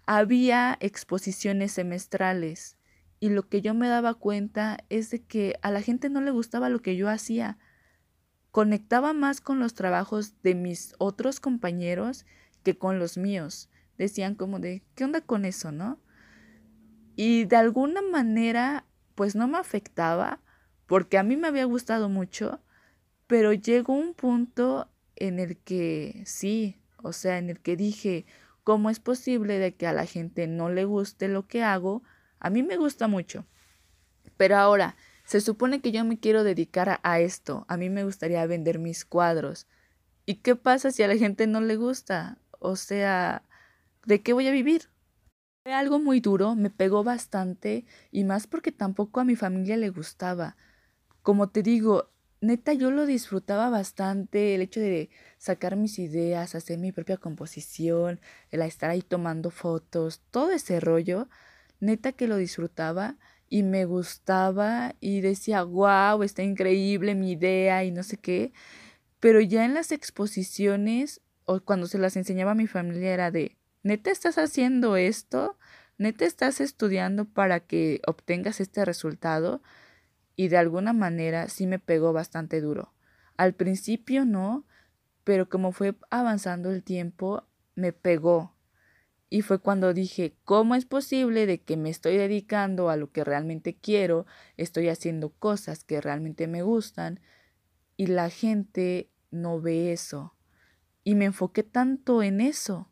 Había 0.06 0.76
exposiciones 0.80 1.72
semestrales 1.72 2.76
y 3.20 3.28
lo 3.28 3.48
que 3.48 3.60
yo 3.60 3.74
me 3.74 3.88
daba 3.88 4.14
cuenta 4.14 4.78
es 4.88 5.10
de 5.10 5.22
que 5.22 5.58
a 5.62 5.70
la 5.70 5.82
gente 5.82 6.08
no 6.08 6.20
le 6.20 6.30
gustaba 6.30 6.68
lo 6.70 6.80
que 6.80 6.96
yo 6.96 7.08
hacía. 7.08 7.58
Conectaba 8.50 9.12
más 9.12 9.40
con 9.40 9.58
los 9.58 9.74
trabajos 9.74 10.40
de 10.42 10.54
mis 10.54 10.94
otros 10.98 11.40
compañeros 11.40 12.24
que 12.62 12.78
con 12.78 12.98
los 12.98 13.18
míos 13.18 13.68
decían 13.98 14.34
como 14.34 14.60
de, 14.60 14.82
¿qué 14.94 15.04
onda 15.04 15.20
con 15.20 15.44
eso, 15.44 15.72
no? 15.72 16.00
Y 17.16 17.44
de 17.44 17.56
alguna 17.56 18.00
manera, 18.00 18.86
pues 19.14 19.34
no 19.34 19.48
me 19.48 19.58
afectaba, 19.58 20.40
porque 20.86 21.18
a 21.18 21.24
mí 21.24 21.36
me 21.36 21.48
había 21.48 21.64
gustado 21.64 22.08
mucho, 22.08 22.62
pero 23.26 23.52
llegó 23.52 23.92
un 23.92 24.14
punto 24.14 24.88
en 25.16 25.40
el 25.40 25.58
que 25.58 26.22
sí, 26.24 26.80
o 27.02 27.12
sea, 27.12 27.38
en 27.38 27.50
el 27.50 27.60
que 27.60 27.76
dije, 27.76 28.24
¿cómo 28.64 28.88
es 28.88 29.00
posible 29.00 29.58
de 29.58 29.74
que 29.74 29.86
a 29.86 29.92
la 29.92 30.06
gente 30.06 30.46
no 30.46 30.70
le 30.70 30.84
guste 30.84 31.28
lo 31.28 31.46
que 31.46 31.62
hago? 31.62 32.02
A 32.38 32.50
mí 32.50 32.62
me 32.62 32.76
gusta 32.76 33.08
mucho. 33.08 33.46
Pero 34.36 34.56
ahora, 34.56 34.96
se 35.24 35.40
supone 35.40 35.80
que 35.80 35.90
yo 35.90 36.04
me 36.04 36.20
quiero 36.20 36.44
dedicar 36.44 36.88
a, 36.88 37.00
a 37.02 37.20
esto. 37.20 37.66
A 37.68 37.76
mí 37.76 37.90
me 37.90 38.04
gustaría 38.04 38.46
vender 38.46 38.78
mis 38.78 39.04
cuadros. 39.04 39.66
¿Y 40.24 40.36
qué 40.36 40.54
pasa 40.54 40.90
si 40.92 41.02
a 41.02 41.08
la 41.08 41.16
gente 41.16 41.46
no 41.46 41.60
le 41.60 41.76
gusta? 41.76 42.38
O 42.60 42.76
sea, 42.76 43.42
¿De 44.08 44.22
qué 44.22 44.32
voy 44.32 44.46
a 44.46 44.52
vivir? 44.52 44.88
Fue 45.62 45.74
algo 45.74 45.98
muy 45.98 46.20
duro, 46.20 46.54
me 46.54 46.70
pegó 46.70 47.04
bastante 47.04 47.84
y 48.10 48.24
más 48.24 48.46
porque 48.46 48.72
tampoco 48.72 49.20
a 49.20 49.24
mi 49.24 49.36
familia 49.36 49.76
le 49.76 49.90
gustaba. 49.90 50.56
Como 51.20 51.50
te 51.50 51.62
digo, 51.62 52.08
neta 52.40 52.72
yo 52.72 52.90
lo 52.90 53.04
disfrutaba 53.04 53.68
bastante, 53.68 54.54
el 54.54 54.62
hecho 54.62 54.80
de 54.80 55.10
sacar 55.36 55.76
mis 55.76 55.98
ideas, 55.98 56.54
hacer 56.54 56.78
mi 56.78 56.90
propia 56.90 57.18
composición, 57.18 58.18
el 58.48 58.62
estar 58.62 58.88
ahí 58.88 59.02
tomando 59.02 59.50
fotos, 59.50 60.22
todo 60.30 60.52
ese 60.52 60.80
rollo, 60.80 61.28
neta 61.78 62.12
que 62.12 62.28
lo 62.28 62.38
disfrutaba 62.38 63.18
y 63.50 63.62
me 63.62 63.84
gustaba 63.84 64.94
y 65.00 65.20
decía, 65.20 65.64
wow, 65.64 66.22
está 66.22 66.42
increíble 66.42 67.14
mi 67.14 67.32
idea 67.32 67.84
y 67.84 67.90
no 67.90 68.02
sé 68.02 68.16
qué. 68.16 68.54
Pero 69.20 69.42
ya 69.42 69.66
en 69.66 69.74
las 69.74 69.92
exposiciones 69.92 71.20
o 71.44 71.60
cuando 71.60 71.86
se 71.86 71.98
las 71.98 72.16
enseñaba 72.16 72.52
a 72.52 72.54
mi 72.54 72.66
familia 72.66 73.12
era 73.12 73.30
de, 73.30 73.57
¿Neta 73.88 74.10
estás 74.10 74.36
haciendo 74.36 74.98
esto? 74.98 75.56
¿Neta 75.96 76.26
estás 76.26 76.60
estudiando 76.60 77.24
para 77.24 77.60
que 77.60 78.02
obtengas 78.06 78.60
este 78.60 78.84
resultado? 78.84 79.62
Y 80.36 80.48
de 80.48 80.58
alguna 80.58 80.92
manera 80.92 81.48
sí 81.48 81.66
me 81.66 81.78
pegó 81.78 82.12
bastante 82.12 82.60
duro. 82.60 82.92
Al 83.38 83.54
principio 83.54 84.26
no, 84.26 84.66
pero 85.24 85.48
como 85.48 85.72
fue 85.72 85.96
avanzando 86.10 86.70
el 86.70 86.82
tiempo, 86.82 87.44
me 87.76 87.94
pegó. 87.94 88.54
Y 89.30 89.40
fue 89.40 89.58
cuando 89.58 89.94
dije, 89.94 90.36
¿cómo 90.44 90.74
es 90.74 90.84
posible 90.84 91.46
de 91.46 91.62
que 91.62 91.78
me 91.78 91.88
estoy 91.88 92.18
dedicando 92.18 92.90
a 92.90 92.96
lo 92.98 93.10
que 93.10 93.24
realmente 93.24 93.74
quiero, 93.74 94.26
estoy 94.58 94.90
haciendo 94.90 95.30
cosas 95.30 95.82
que 95.84 96.02
realmente 96.02 96.46
me 96.46 96.60
gustan 96.60 97.20
y 97.96 98.08
la 98.08 98.28
gente 98.28 99.08
no 99.30 99.62
ve 99.62 99.94
eso? 99.94 100.34
Y 101.04 101.14
me 101.14 101.24
enfoqué 101.24 101.62
tanto 101.62 102.22
en 102.22 102.42
eso 102.42 102.90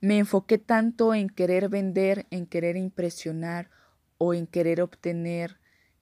me 0.00 0.18
enfoqué 0.18 0.58
tanto 0.58 1.14
en 1.14 1.28
querer 1.28 1.68
vender, 1.68 2.26
en 2.30 2.46
querer 2.46 2.76
impresionar 2.76 3.70
o 4.16 4.34
en 4.34 4.46
querer 4.46 4.80
obtener 4.80 5.58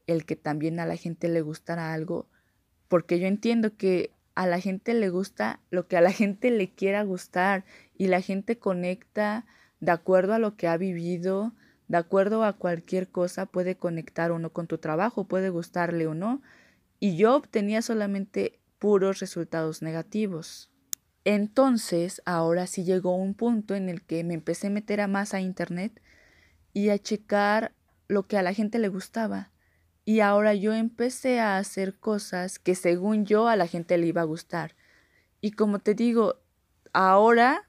el 0.07 0.25
que 0.25 0.37
también 0.37 0.81
a 0.81 0.87
la 0.87 0.97
gente 0.97 1.29
le 1.29 1.41
gustara 1.41 1.93
algo, 1.93 2.29
porque 2.89 3.19
yo 3.19 3.27
entiendo 3.27 3.77
que 3.77 4.11
a 4.35 4.47
la 4.47 4.61
gente 4.61 4.95
le 4.95 5.09
gusta 5.09 5.61
lo 5.71 5.89
que 5.89 5.97
a 5.97 6.01
la 6.01 6.13
gente 6.13 6.51
le 6.51 6.71
quiera 6.71 7.03
gustar 7.03 7.65
y 7.97 8.09
la 8.09 8.21
gente 8.21 8.59
conecta 8.59 9.47
de 9.81 9.93
acuerdo 9.93 10.35
a 10.35 10.39
lo 10.39 10.57
que 10.57 10.69
ha 10.69 10.77
vivido, 10.77 11.55
de 11.89 11.97
acuerdo 11.97 12.45
a 12.45 12.53
cualquier 12.53 13.09
cosa 13.09 13.47
puede 13.47 13.77
conectar 13.77 14.31
o 14.31 14.39
no 14.39 14.53
con 14.53 14.67
tu 14.67 14.79
trabajo, 14.79 15.25
puede 15.25 15.51
gustarle 15.51 16.07
o 16.07 16.15
no, 16.15 16.43
y 17.01 17.17
yo 17.17 17.35
obtenía 17.35 17.83
solamente 17.83 18.61
puros 18.79 19.21
resultados 19.21 19.83
negativos. 19.83 20.71
Entonces, 21.29 22.23
ahora 22.25 22.69
sí 22.69 22.85
llegó 22.85 23.17
un 23.17 23.35
punto 23.35 23.75
en 23.75 23.89
el 23.89 24.01
que 24.01 24.23
me 24.23 24.35
empecé 24.35 24.69
a 24.69 24.71
meter 24.71 25.01
a 25.01 25.09
más 25.09 25.35
a 25.35 25.41
internet 25.41 26.01
y 26.73 26.91
a 26.91 27.01
checar 27.01 27.75
lo 28.07 28.29
que 28.29 28.39
a 28.39 28.45
la 28.45 28.53
gente 28.53 28.79
le 28.79 28.87
gustaba. 28.87 29.51
Y 30.05 30.21
ahora 30.21 30.55
yo 30.55 30.73
empecé 30.73 31.41
a 31.41 31.59
hacer 31.59 31.99
cosas 31.99 32.61
que 32.61 32.77
según 32.77 33.27
yo 33.27 33.49
a 33.49 33.57
la 33.57 33.67
gente 33.67 33.99
le 33.99 34.07
iba 34.07 34.21
a 34.21 34.25
gustar. 34.25 34.77
Y 35.41 35.51
como 35.51 35.81
te 35.81 35.95
digo, 35.95 36.37
ahora 36.93 37.69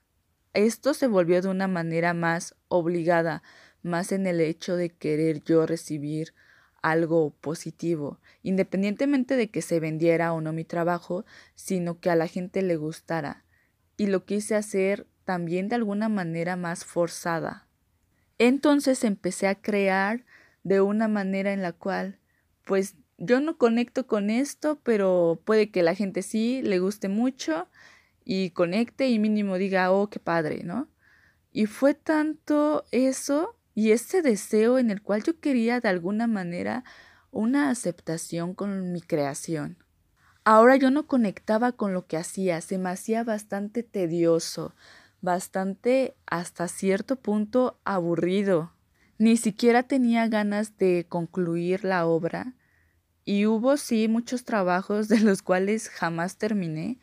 esto 0.54 0.94
se 0.94 1.08
volvió 1.08 1.42
de 1.42 1.48
una 1.48 1.68
manera 1.68 2.14
más 2.14 2.54
obligada, 2.68 3.42
más 3.82 4.12
en 4.12 4.28
el 4.28 4.40
hecho 4.40 4.76
de 4.76 4.92
querer 4.92 5.44
yo 5.44 5.66
recibir 5.66 6.36
algo 6.84 7.32
positivo, 7.42 8.20
independientemente 8.44 9.36
de 9.36 9.50
que 9.50 9.64
se 9.64 9.80
vendiera 9.80 10.32
o 10.34 10.42
no 10.42 10.54
mi 10.54 10.64
trabajo, 10.64 11.26
sino 11.56 12.00
que 12.00 12.12
a 12.12 12.16
la 12.16 12.28
gente 12.28 12.62
le 12.62 12.76
gustara. 12.76 13.47
Y 13.98 14.08
lo 14.08 14.26
quise 14.26 14.56
hacer 14.56 15.08
también 15.26 15.68
de 15.68 15.76
alguna 15.76 16.08
manera 16.08 16.56
más 16.56 16.86
forzada. 16.86 17.68
Entonces 18.38 19.04
empecé 19.04 19.48
a 19.48 19.56
crear 19.56 20.26
de 20.64 20.82
una 20.82 21.08
manera 21.08 21.52
en 21.52 21.62
la 21.62 21.74
cual, 21.74 22.20
pues 22.66 22.96
yo 23.18 23.40
no 23.42 23.58
conecto 23.58 24.06
con 24.06 24.30
esto, 24.30 24.80
pero 24.84 25.42
puede 25.44 25.72
que 25.72 25.82
la 25.84 25.96
gente 25.96 26.22
sí 26.22 26.62
le 26.62 26.80
guste 26.80 27.10
mucho 27.10 27.68
y 28.24 28.52
conecte 28.52 29.08
y 29.08 29.20
mínimo 29.20 29.58
diga, 29.58 29.92
oh, 29.92 30.10
qué 30.10 30.20
padre, 30.20 30.64
¿no? 30.64 30.88
Y 31.52 31.66
fue 31.66 31.94
tanto 31.94 32.86
eso 32.92 33.58
y 33.74 33.92
ese 33.92 34.22
deseo 34.22 34.78
en 34.78 34.92
el 34.92 35.02
cual 35.02 35.24
yo 35.24 35.40
quería 35.40 35.80
de 35.80 35.90
alguna 35.90 36.28
manera 36.28 36.84
una 37.32 37.70
aceptación 37.70 38.54
con 38.54 38.92
mi 38.92 39.02
creación. 39.02 39.78
Ahora 40.50 40.78
yo 40.78 40.92
no 40.92 41.08
conectaba 41.08 41.74
con 41.74 41.94
lo 41.94 42.08
que 42.08 42.16
hacía, 42.16 42.62
se 42.62 42.78
me 42.78 42.90
hacía 42.90 43.26
bastante 43.26 43.84
tedioso, 43.84 44.74
bastante 45.20 46.16
hasta 46.26 46.70
cierto 46.70 47.18
punto 47.18 47.82
aburrido. 47.84 48.72
Ni 49.18 49.36
siquiera 49.36 49.84
tenía 49.84 50.26
ganas 50.30 50.78
de 50.78 51.06
concluir 51.10 51.84
la 51.84 52.06
obra 52.06 52.54
y 53.26 53.46
hubo 53.46 53.76
sí 53.76 54.08
muchos 54.08 54.46
trabajos 54.46 55.10
de 55.10 55.20
los 55.20 55.42
cuales 55.42 55.90
jamás 55.90 56.38
terminé 56.38 56.98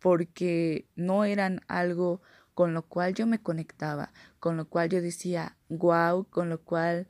porque 0.00 0.88
no 0.96 1.24
eran 1.24 1.60
algo 1.68 2.20
con 2.52 2.74
lo 2.74 2.82
cual 2.82 3.14
yo 3.14 3.28
me 3.28 3.40
conectaba, 3.40 4.12
con 4.40 4.56
lo 4.56 4.68
cual 4.68 4.88
yo 4.88 5.00
decía, 5.00 5.56
wow, 5.68 6.26
con 6.28 6.48
lo 6.48 6.62
cual 6.62 7.06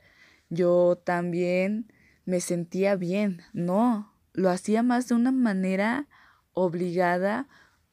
yo 0.51 1.01
también 1.03 1.91
me 2.25 2.41
sentía 2.41 2.95
bien. 2.95 3.41
No, 3.53 4.13
lo 4.39 4.49
hacía 4.49 4.83
más 4.83 5.09
de 5.09 5.15
una 5.15 5.33
manera 5.33 6.07
obligada, 6.53 7.49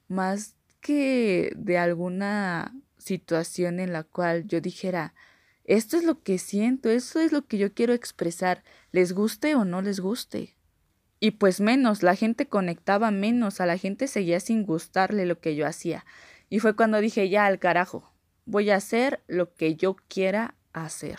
más 0.07 0.55
que 0.81 1.53
de 1.57 1.77
alguna 1.77 2.73
situación 2.99 3.81
en 3.81 3.93
la 3.93 4.05
cual 4.05 4.47
yo 4.47 4.61
dijera, 4.61 5.13
esto 5.65 5.97
es 5.97 6.05
lo 6.05 6.23
que 6.23 6.39
siento, 6.39 6.89
esto 6.89 7.19
es 7.19 7.33
lo 7.33 7.47
que 7.47 7.59
yo 7.59 7.75
quiero 7.75 7.95
expresar, 7.95 8.63
les 8.93 9.13
guste 9.13 9.57
o 9.57 9.65
no 9.65 9.83
les 9.83 9.99
guste. 9.99 10.57
Y 11.19 11.33
pues 11.33 11.61
menos, 11.61 12.05
la 12.05 12.15
gente 12.15 12.47
conectaba 12.47 13.11
menos, 13.11 13.61
a 13.61 13.67
la 13.67 13.77
gente 13.77 14.07
seguía 14.07 14.39
sin 14.39 14.65
gustarle 14.65 15.27
lo 15.27 15.41
que 15.41 15.57
yo 15.57 15.67
hacía. 15.67 16.05
Y 16.49 16.61
fue 16.61 16.77
cuando 16.77 17.01
dije, 17.01 17.29
ya 17.29 17.47
al 17.47 17.59
carajo, 17.59 18.13
voy 18.45 18.71
a 18.71 18.77
hacer 18.77 19.21
lo 19.27 19.53
que 19.55 19.75
yo 19.75 19.97
quiera 20.09 20.55
hacer. 20.73 21.19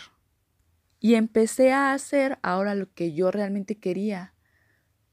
Y 1.00 1.16
empecé 1.16 1.72
a 1.72 1.92
hacer 1.92 2.38
ahora 2.40 2.74
lo 2.74 2.90
que 2.94 3.12
yo 3.12 3.30
realmente 3.30 3.76
quería. 3.76 4.32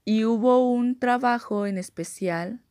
Y 0.05 0.23
hubo 0.23 0.71
un 0.71 0.97
trabajo 0.97 1.65
en 1.65 1.77
especial 1.77 2.61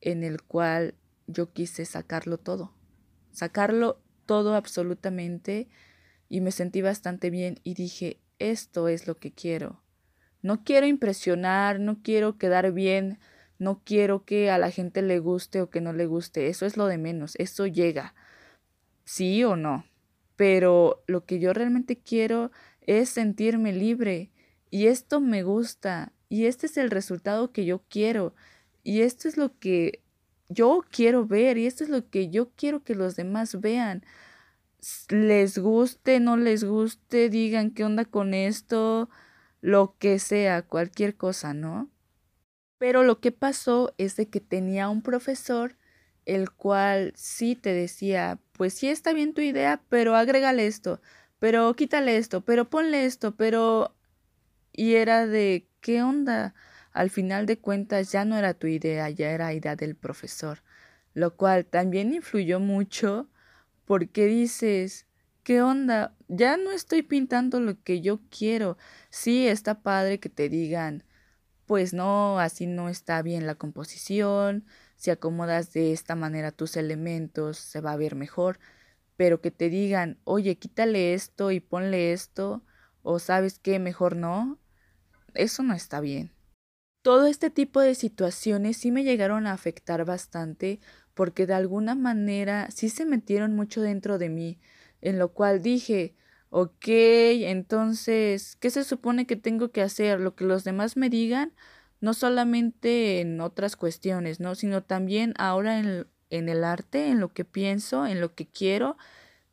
en 0.00 0.22
el 0.22 0.42
cual 0.42 0.94
yo 1.26 1.52
quise 1.52 1.84
sacarlo 1.84 2.38
todo. 2.38 2.72
Sacarlo 3.32 4.00
todo 4.26 4.54
absolutamente 4.54 5.68
y 6.28 6.40
me 6.40 6.52
sentí 6.52 6.82
bastante 6.82 7.30
bien 7.30 7.58
y 7.64 7.74
dije, 7.74 8.20
esto 8.38 8.88
es 8.88 9.06
lo 9.06 9.16
que 9.16 9.32
quiero. 9.32 9.82
No 10.42 10.62
quiero 10.64 10.86
impresionar, 10.86 11.80
no 11.80 12.02
quiero 12.02 12.36
quedar 12.36 12.72
bien 12.72 13.18
no 13.62 13.80
quiero 13.84 14.24
que 14.24 14.50
a 14.50 14.58
la 14.58 14.72
gente 14.72 15.02
le 15.02 15.20
guste 15.20 15.60
o 15.60 15.70
que 15.70 15.80
no 15.80 15.92
le 15.92 16.06
guste. 16.06 16.48
Eso 16.48 16.66
es 16.66 16.76
lo 16.76 16.86
de 16.86 16.98
menos. 16.98 17.36
Eso 17.36 17.68
llega. 17.68 18.12
Sí 19.04 19.44
o 19.44 19.54
no. 19.54 19.86
Pero 20.34 21.04
lo 21.06 21.24
que 21.24 21.38
yo 21.38 21.52
realmente 21.52 21.96
quiero 21.96 22.50
es 22.80 23.08
sentirme 23.08 23.72
libre. 23.72 24.32
Y 24.68 24.88
esto 24.88 25.20
me 25.20 25.44
gusta. 25.44 26.11
Y 26.32 26.46
este 26.46 26.64
es 26.64 26.78
el 26.78 26.90
resultado 26.90 27.52
que 27.52 27.66
yo 27.66 27.82
quiero. 27.90 28.34
Y 28.82 29.02
esto 29.02 29.28
es 29.28 29.36
lo 29.36 29.58
que 29.58 30.00
yo 30.48 30.82
quiero 30.90 31.26
ver. 31.26 31.58
Y 31.58 31.66
esto 31.66 31.84
es 31.84 31.90
lo 31.90 32.08
que 32.08 32.30
yo 32.30 32.48
quiero 32.56 32.82
que 32.82 32.94
los 32.94 33.16
demás 33.16 33.60
vean. 33.60 34.02
Les 35.10 35.58
guste, 35.58 36.20
no 36.20 36.38
les 36.38 36.64
guste, 36.64 37.28
digan 37.28 37.70
qué 37.70 37.84
onda 37.84 38.06
con 38.06 38.32
esto, 38.32 39.10
lo 39.60 39.94
que 39.98 40.18
sea, 40.18 40.62
cualquier 40.62 41.18
cosa, 41.18 41.52
¿no? 41.52 41.90
Pero 42.78 43.02
lo 43.02 43.20
que 43.20 43.30
pasó 43.30 43.92
es 43.98 44.16
de 44.16 44.30
que 44.30 44.40
tenía 44.40 44.88
un 44.88 45.02
profesor 45.02 45.76
el 46.24 46.50
cual 46.50 47.12
sí 47.14 47.56
te 47.56 47.74
decía, 47.74 48.38
pues 48.52 48.72
sí 48.72 48.88
está 48.88 49.12
bien 49.12 49.34
tu 49.34 49.42
idea, 49.42 49.82
pero 49.90 50.16
agrégale 50.16 50.66
esto, 50.66 51.02
pero 51.38 51.74
quítale 51.74 52.16
esto, 52.16 52.40
pero 52.40 52.70
ponle 52.70 53.04
esto, 53.04 53.36
pero... 53.36 53.94
Y 54.72 54.94
era 54.94 55.26
de, 55.26 55.68
¿qué 55.80 56.02
onda? 56.02 56.54
Al 56.92 57.10
final 57.10 57.46
de 57.46 57.58
cuentas 57.58 58.12
ya 58.12 58.24
no 58.24 58.36
era 58.36 58.54
tu 58.54 58.66
idea, 58.66 59.08
ya 59.10 59.30
era 59.30 59.54
idea 59.54 59.76
del 59.76 59.96
profesor, 59.96 60.62
lo 61.14 61.36
cual 61.36 61.66
también 61.66 62.12
influyó 62.14 62.60
mucho 62.60 63.28
porque 63.84 64.26
dices, 64.26 65.06
¿qué 65.42 65.62
onda? 65.62 66.16
Ya 66.28 66.56
no 66.56 66.70
estoy 66.72 67.02
pintando 67.02 67.60
lo 67.60 67.82
que 67.82 68.00
yo 68.00 68.20
quiero. 68.30 68.78
Sí, 69.10 69.46
está 69.48 69.82
padre 69.82 70.20
que 70.20 70.28
te 70.28 70.48
digan, 70.48 71.04
pues 71.66 71.94
no, 71.94 72.38
así 72.38 72.66
no 72.66 72.88
está 72.88 73.22
bien 73.22 73.46
la 73.46 73.54
composición, 73.56 74.66
si 74.96 75.10
acomodas 75.10 75.72
de 75.72 75.92
esta 75.92 76.14
manera 76.14 76.52
tus 76.52 76.76
elementos 76.76 77.58
se 77.58 77.80
va 77.80 77.92
a 77.92 77.96
ver 77.96 78.14
mejor, 78.14 78.58
pero 79.16 79.40
que 79.40 79.50
te 79.50 79.68
digan, 79.70 80.18
oye, 80.24 80.58
quítale 80.58 81.14
esto 81.14 81.50
y 81.50 81.60
ponle 81.60 82.12
esto, 82.12 82.64
o 83.02 83.18
sabes 83.18 83.58
qué, 83.58 83.78
mejor 83.78 84.16
no, 84.16 84.58
eso 85.34 85.62
no 85.62 85.74
está 85.74 86.00
bien. 86.00 86.32
Todo 87.02 87.26
este 87.26 87.50
tipo 87.50 87.80
de 87.80 87.94
situaciones 87.94 88.76
sí 88.76 88.92
me 88.92 89.04
llegaron 89.04 89.46
a 89.46 89.52
afectar 89.52 90.04
bastante 90.04 90.80
porque 91.14 91.46
de 91.46 91.54
alguna 91.54 91.94
manera 91.94 92.70
sí 92.70 92.88
se 92.88 93.04
metieron 93.04 93.54
mucho 93.54 93.82
dentro 93.82 94.18
de 94.18 94.28
mí, 94.28 94.60
en 95.00 95.18
lo 95.18 95.32
cual 95.32 95.62
dije, 95.62 96.14
Ok, 96.54 96.84
entonces, 96.88 98.56
¿qué 98.56 98.68
se 98.68 98.84
supone 98.84 99.26
que 99.26 99.36
tengo 99.36 99.70
que 99.72 99.80
hacer? 99.80 100.20
Lo 100.20 100.34
que 100.36 100.44
los 100.44 100.64
demás 100.64 100.98
me 100.98 101.08
digan, 101.08 101.54
no 102.00 102.12
solamente 102.12 103.20
en 103.22 103.40
otras 103.40 103.74
cuestiones, 103.74 104.38
¿no? 104.38 104.54
Sino 104.54 104.82
también 104.82 105.32
ahora 105.38 105.78
en, 105.78 106.06
en 106.28 106.50
el 106.50 106.62
arte, 106.64 107.08
en 107.08 107.20
lo 107.20 107.32
que 107.32 107.46
pienso, 107.46 108.06
en 108.06 108.20
lo 108.20 108.34
que 108.34 108.46
quiero, 108.46 108.98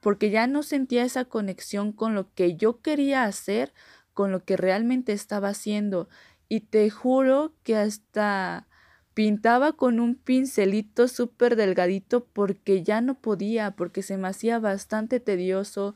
porque 0.02 0.30
ya 0.30 0.48
no 0.48 0.62
sentía 0.62 1.06
esa 1.06 1.24
conexión 1.26 1.94
con 1.94 2.15
lo 2.15 2.34
que 2.34 2.58
yo 2.58 2.82
quería 2.82 3.24
hacer, 3.24 3.74
con 4.20 4.34
lo 4.34 4.44
que 4.44 4.58
realmente 4.58 5.14
estaba 5.14 5.48
haciendo. 5.48 6.10
Y 6.50 6.60
te 6.60 6.90
juro 6.90 7.54
que 7.64 7.78
hasta 7.78 8.68
pintaba 9.14 9.72
con 9.72 10.02
un 10.02 10.16
pincelito 10.16 11.08
súper 11.08 11.56
delgadito 11.56 12.26
porque 12.26 12.84
ya 12.84 13.00
no 13.00 13.22
podía, 13.22 13.78
porque 13.78 14.02
se 14.02 14.18
me 14.18 14.28
hacía 14.28 14.60
bastante 14.60 15.22
tedioso, 15.22 15.96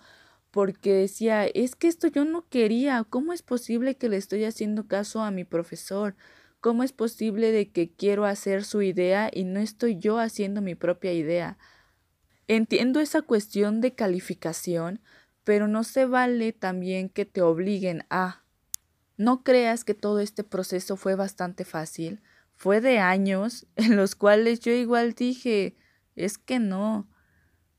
porque 0.51 0.93
decía, 0.93 1.45
es 1.47 1.75
que 1.75 1.89
esto 1.89 2.07
yo 2.07 2.23
no 2.23 2.47
quería, 2.47 3.03
¿cómo 3.09 3.33
es 3.33 3.41
posible 3.41 3.97
que 3.97 4.07
le 4.07 4.15
estoy 4.15 4.45
haciendo 4.45 4.87
caso 4.87 5.21
a 5.21 5.29
mi 5.29 5.43
profesor? 5.43 6.15
¿Cómo 6.61 6.83
es 6.83 6.93
posible 6.93 7.51
de 7.51 7.73
que 7.73 7.91
quiero 7.91 8.23
hacer 8.23 8.63
su 8.63 8.81
idea 8.83 9.29
y 9.33 9.43
no 9.43 9.59
estoy 9.59 9.97
yo 9.97 10.17
haciendo 10.17 10.61
mi 10.61 10.75
propia 10.75 11.11
idea? 11.11 11.57
Entiendo 12.47 13.01
esa 13.01 13.21
cuestión 13.21 13.81
de 13.81 13.95
calificación, 13.95 15.01
pero 15.43 15.67
no 15.67 15.83
se 15.83 16.05
vale 16.05 16.53
también 16.53 17.09
que 17.09 17.25
te 17.25 17.41
obliguen 17.41 18.05
a. 18.09 18.43
No 19.17 19.43
creas 19.43 19.83
que 19.83 19.93
todo 19.93 20.19
este 20.19 20.43
proceso 20.43 20.97
fue 20.97 21.15
bastante 21.15 21.65
fácil. 21.65 22.21
Fue 22.55 22.81
de 22.81 22.99
años 22.99 23.67
en 23.75 23.95
los 23.95 24.15
cuales 24.15 24.59
yo 24.59 24.71
igual 24.71 25.13
dije, 25.13 25.75
es 26.15 26.37
que 26.37 26.59
no. 26.59 27.07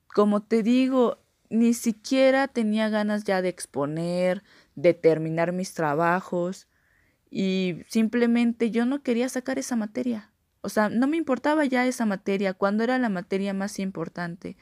Como 0.06 0.42
te 0.42 0.62
digo, 0.62 1.24
ni 1.50 1.74
siquiera 1.74 2.48
tenía 2.48 2.88
ganas 2.88 3.24
ya 3.24 3.42
de 3.42 3.48
exponer, 3.48 4.42
de 4.74 4.94
terminar 4.94 5.52
mis 5.52 5.74
trabajos 5.74 6.68
y 7.30 7.82
simplemente 7.88 8.70
yo 8.70 8.86
no 8.86 9.02
quería 9.02 9.28
sacar 9.28 9.58
esa 9.58 9.76
materia. 9.76 10.30
O 10.60 10.68
sea, 10.68 10.88
no 10.88 11.06
me 11.06 11.16
importaba 11.16 11.64
ya 11.64 11.86
esa 11.86 12.06
materia 12.06 12.54
cuando 12.54 12.84
era 12.84 12.98
la 12.98 13.08
materia 13.08 13.52
más 13.52 13.78
importante. 13.78 14.56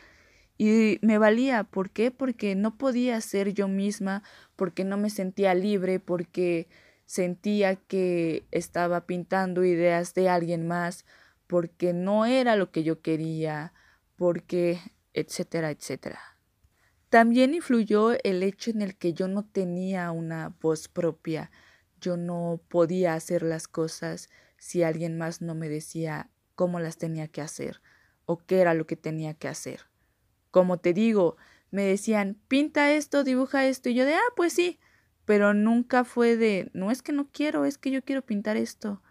Y 0.64 1.00
me 1.02 1.18
valía, 1.18 1.64
¿por 1.64 1.90
qué? 1.90 2.12
Porque 2.12 2.54
no 2.54 2.78
podía 2.78 3.20
ser 3.20 3.52
yo 3.52 3.66
misma, 3.66 4.22
porque 4.54 4.84
no 4.84 4.96
me 4.96 5.10
sentía 5.10 5.54
libre, 5.54 5.98
porque 5.98 6.68
sentía 7.04 7.74
que 7.74 8.46
estaba 8.52 9.04
pintando 9.04 9.64
ideas 9.64 10.14
de 10.14 10.28
alguien 10.28 10.68
más, 10.68 11.04
porque 11.48 11.92
no 11.92 12.26
era 12.26 12.54
lo 12.54 12.70
que 12.70 12.84
yo 12.84 13.02
quería, 13.02 13.72
porque, 14.14 14.78
etcétera, 15.14 15.72
etcétera. 15.72 16.20
También 17.08 17.54
influyó 17.54 18.12
el 18.22 18.44
hecho 18.44 18.70
en 18.70 18.82
el 18.82 18.94
que 18.94 19.14
yo 19.14 19.26
no 19.26 19.44
tenía 19.44 20.12
una 20.12 20.54
voz 20.60 20.86
propia, 20.86 21.50
yo 22.00 22.16
no 22.16 22.60
podía 22.68 23.14
hacer 23.14 23.42
las 23.42 23.66
cosas 23.66 24.30
si 24.58 24.84
alguien 24.84 25.18
más 25.18 25.42
no 25.42 25.56
me 25.56 25.68
decía 25.68 26.30
cómo 26.54 26.78
las 26.78 26.98
tenía 26.98 27.26
que 27.26 27.40
hacer 27.40 27.82
o 28.26 28.38
qué 28.38 28.60
era 28.60 28.74
lo 28.74 28.86
que 28.86 28.94
tenía 28.94 29.34
que 29.34 29.48
hacer. 29.48 29.90
Como 30.52 30.78
te 30.78 30.92
digo, 30.92 31.36
me 31.72 31.82
decían, 31.82 32.38
pinta 32.46 32.92
esto, 32.92 33.24
dibuja 33.24 33.66
esto, 33.66 33.88
y 33.88 33.94
yo 33.94 34.04
de, 34.04 34.14
ah, 34.14 34.32
pues 34.36 34.52
sí, 34.52 34.78
pero 35.24 35.54
nunca 35.54 36.04
fue 36.04 36.36
de, 36.36 36.70
no 36.74 36.92
es 36.92 37.02
que 37.02 37.12
no 37.12 37.28
quiero, 37.32 37.64
es 37.64 37.78
que 37.78 37.90
yo 37.90 38.04
quiero 38.04 38.22
pintar 38.22 38.56
esto. 38.56 39.02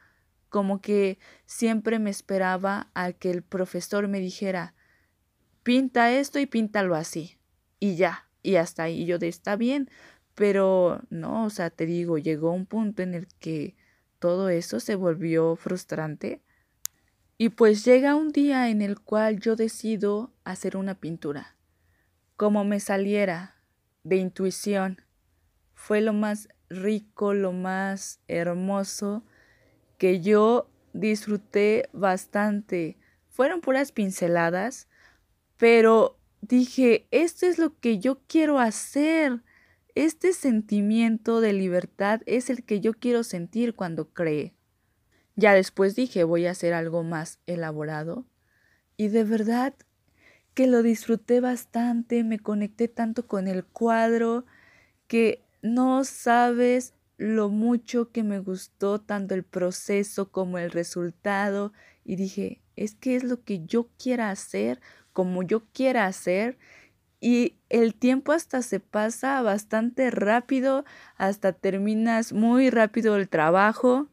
Como 0.49 0.81
que 0.81 1.17
siempre 1.45 1.97
me 1.99 2.09
esperaba 2.09 2.91
a 2.93 3.11
que 3.11 3.31
el 3.31 3.41
profesor 3.41 4.07
me 4.07 4.19
dijera, 4.19 4.75
pinta 5.63 6.11
esto 6.11 6.39
y 6.39 6.45
píntalo 6.45 6.95
así. 6.95 7.37
Y 7.79 7.95
ya, 7.95 8.29
y 8.43 8.55
hasta 8.55 8.83
ahí. 8.83 9.01
Y 9.01 9.05
yo 9.05 9.17
de, 9.17 9.27
está 9.27 9.55
bien, 9.55 9.89
pero 10.35 11.01
no, 11.09 11.45
o 11.45 11.49
sea, 11.49 11.69
te 11.69 11.85
digo, 11.85 12.17
llegó 12.17 12.51
un 12.51 12.65
punto 12.65 13.01
en 13.01 13.13
el 13.15 13.27
que 13.39 13.75
todo 14.19 14.49
eso 14.49 14.79
se 14.79 14.95
volvió 14.95 15.55
frustrante. 15.55 16.41
Y 17.41 17.49
pues 17.49 17.83
llega 17.85 18.13
un 18.13 18.31
día 18.31 18.69
en 18.69 18.83
el 18.83 18.99
cual 18.99 19.39
yo 19.39 19.55
decido 19.55 20.31
hacer 20.43 20.77
una 20.77 20.99
pintura. 20.99 21.55
Como 22.37 22.63
me 22.63 22.79
saliera, 22.79 23.55
de 24.03 24.17
intuición. 24.17 25.01
Fue 25.73 26.01
lo 26.01 26.13
más 26.13 26.49
rico, 26.69 27.33
lo 27.33 27.51
más 27.51 28.19
hermoso 28.27 29.23
que 29.97 30.21
yo 30.21 30.69
disfruté 30.93 31.89
bastante. 31.93 32.99
Fueron 33.27 33.61
puras 33.61 33.91
pinceladas, 33.91 34.87
pero 35.57 36.19
dije, 36.41 37.07
esto 37.09 37.47
es 37.47 37.57
lo 37.57 37.75
que 37.79 37.97
yo 37.97 38.19
quiero 38.27 38.59
hacer. 38.59 39.41
Este 39.95 40.33
sentimiento 40.33 41.41
de 41.41 41.53
libertad 41.53 42.21
es 42.27 42.51
el 42.51 42.63
que 42.63 42.81
yo 42.81 42.93
quiero 42.93 43.23
sentir 43.23 43.73
cuando 43.73 44.13
cree. 44.13 44.53
Ya 45.41 45.55
después 45.55 45.95
dije, 45.95 46.23
voy 46.23 46.45
a 46.45 46.51
hacer 46.51 46.71
algo 46.71 47.01
más 47.01 47.39
elaborado. 47.47 48.27
Y 48.95 49.07
de 49.07 49.23
verdad 49.23 49.73
que 50.53 50.67
lo 50.67 50.83
disfruté 50.83 51.39
bastante, 51.39 52.23
me 52.23 52.37
conecté 52.37 52.87
tanto 52.87 53.25
con 53.25 53.47
el 53.47 53.65
cuadro 53.65 54.45
que 55.07 55.43
no 55.63 56.03
sabes 56.03 56.93
lo 57.17 57.49
mucho 57.49 58.11
que 58.11 58.21
me 58.21 58.37
gustó 58.37 59.01
tanto 59.01 59.33
el 59.33 59.43
proceso 59.43 60.31
como 60.31 60.59
el 60.59 60.69
resultado. 60.69 61.73
Y 62.05 62.17
dije, 62.17 62.61
es 62.75 62.93
que 62.93 63.15
es 63.15 63.23
lo 63.23 63.43
que 63.43 63.65
yo 63.65 63.89
quiera 63.97 64.29
hacer, 64.29 64.79
como 65.11 65.41
yo 65.41 65.63
quiera 65.73 66.05
hacer 66.05 66.59
y 67.19 67.55
el 67.69 67.95
tiempo 67.95 68.31
hasta 68.31 68.61
se 68.61 68.79
pasa 68.79 69.41
bastante 69.41 70.11
rápido, 70.11 70.85
hasta 71.17 71.51
terminas 71.51 72.31
muy 72.31 72.69
rápido 72.69 73.15
el 73.15 73.27
trabajo 73.27 74.07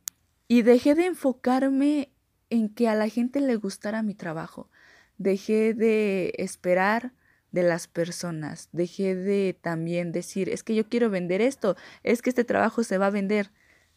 y 0.49 0.63
dejé 0.63 0.95
de 0.95 1.07
enfocarme 1.07 2.11
en 2.51 2.71
que 2.71 2.89
a 2.89 2.95
la 2.95 3.09
gente 3.09 3.41
le 3.41 3.57
gustara 3.57 4.03
mi 4.03 4.15
trabajo. 4.15 4.71
Dejé 5.19 5.75
de 5.75 6.33
esperar 6.39 7.13
de 7.53 7.63
las 7.63 7.87
personas. 7.87 8.69
Dejé 8.73 9.15
de 9.15 9.59
también 9.61 10.11
decir, 10.13 10.49
es 10.49 10.63
que 10.63 10.75
yo 10.75 10.89
quiero 10.89 11.11
vender 11.11 11.43
esto, 11.43 11.77
es 12.03 12.23
que 12.23 12.31
este 12.31 12.45
trabajo 12.45 12.83
se 12.83 12.99
va 12.99 13.07
a 13.07 13.11
vender. 13.11 13.53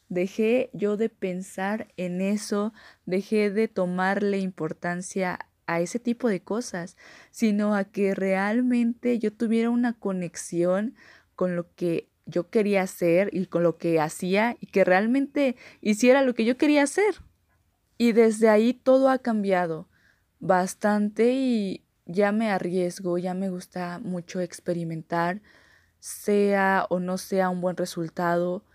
Dejé 0.10 0.70
yo 0.74 0.98
de 0.98 1.10
pensar 1.10 1.88
en 1.96 2.20
eso, 2.20 2.74
dejé 3.06 3.50
de 3.50 3.70
tomarle 3.70 4.40
importancia 4.40 5.40
a 5.68 5.80
ese 5.80 6.00
tipo 6.00 6.28
de 6.28 6.44
cosas, 6.44 6.98
sino 7.32 7.76
a 7.76 7.86
que 7.86 8.14
realmente 8.14 9.20
yo 9.20 9.32
tuviera 9.32 9.70
una 9.70 9.94
conexión 9.94 10.96
con 11.36 11.56
lo 11.56 11.74
que 11.76 12.11
yo 12.26 12.50
quería 12.50 12.84
hacer 12.84 13.30
y 13.34 13.46
con 13.48 13.64
lo 13.64 13.78
que 13.78 14.00
hacía 14.00 14.56
y 14.60 14.68
que 14.68 14.84
realmente 14.84 15.56
hiciera 15.82 16.22
lo 16.22 16.34
que 16.34 16.46
yo 16.46 16.58
quería 16.58 16.84
hacer. 16.84 17.16
Y 17.98 18.14
desde 18.14 18.50
ahí 18.50 18.74
todo 18.74 19.10
ha 19.10 19.20
cambiado 19.20 19.88
bastante 20.40 21.34
y 21.34 21.86
ya 22.06 22.32
me 22.32 22.50
arriesgo, 22.50 23.18
ya 23.18 23.34
me 23.34 23.50
gusta 23.50 24.00
mucho 24.00 24.42
experimentar, 24.42 25.42
sea 26.00 26.88
o 26.90 27.00
no 27.00 27.18
sea 27.18 27.50
un 27.50 27.62
buen 27.62 27.78
resultado, 27.78 28.66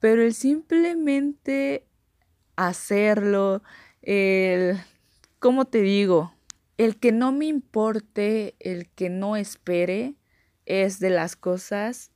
pero 0.00 0.22
el 0.22 0.34
simplemente 0.34 1.86
hacerlo, 2.56 3.62
el, 4.02 4.80
¿cómo 5.38 5.64
te 5.64 5.80
digo? 5.80 6.34
El 6.76 6.98
que 6.98 7.12
no 7.12 7.30
me 7.30 7.46
importe, 7.46 8.56
el 8.58 8.88
que 8.90 9.10
no 9.10 9.36
espere, 9.36 10.16
es 10.66 10.98
de 10.98 11.10
las 11.10 11.36
cosas 11.36 12.10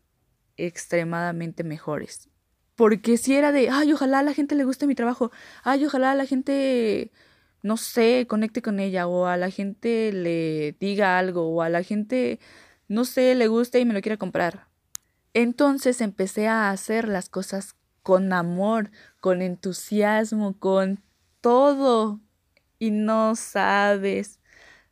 extremadamente 0.57 1.65
mejores. 1.65 2.29
Porque 2.75 3.17
si 3.17 3.35
era 3.35 3.53
de, 3.53 3.71
ay, 3.71 3.93
ojalá 3.93 4.19
a 4.19 4.23
la 4.23 4.35
gente 4.35 4.55
le 4.55 4.65
guste 4.65 4.87
mi 4.87 4.95
trabajo, 4.95 5.31
ay, 5.65 5.85
ojalá 5.87 6.13
a 6.13 6.15
la 6.15 6.27
gente 6.27 7.11
no 7.67 7.77
sé, 7.77 8.27
conecte 8.29 8.63
con 8.63 8.79
ella 8.79 9.09
o 9.09 9.27
a 9.27 9.37
la 9.37 9.51
gente 9.51 10.13
le 10.13 10.77
diga 10.79 11.19
algo 11.19 11.49
o 11.49 11.63
a 11.63 11.69
la 11.69 11.83
gente, 11.83 12.39
no 12.87 13.05
sé, 13.05 13.35
le 13.35 13.49
guste 13.49 13.81
y 13.81 13.85
me 13.85 13.93
lo 13.93 14.01
quiera 14.01 14.17
comprar. 14.17 14.69
Entonces 15.35 16.01
empecé 16.01 16.47
a 16.47 16.71
hacer 16.71 17.09
las 17.09 17.29
cosas 17.29 17.75
con 18.03 18.33
amor, 18.33 18.91
con 19.21 19.43
entusiasmo, 19.43 20.57
con 20.59 21.03
todo. 21.41 22.21
Y 22.79 22.93
no 22.93 23.35
sabes 23.35 24.39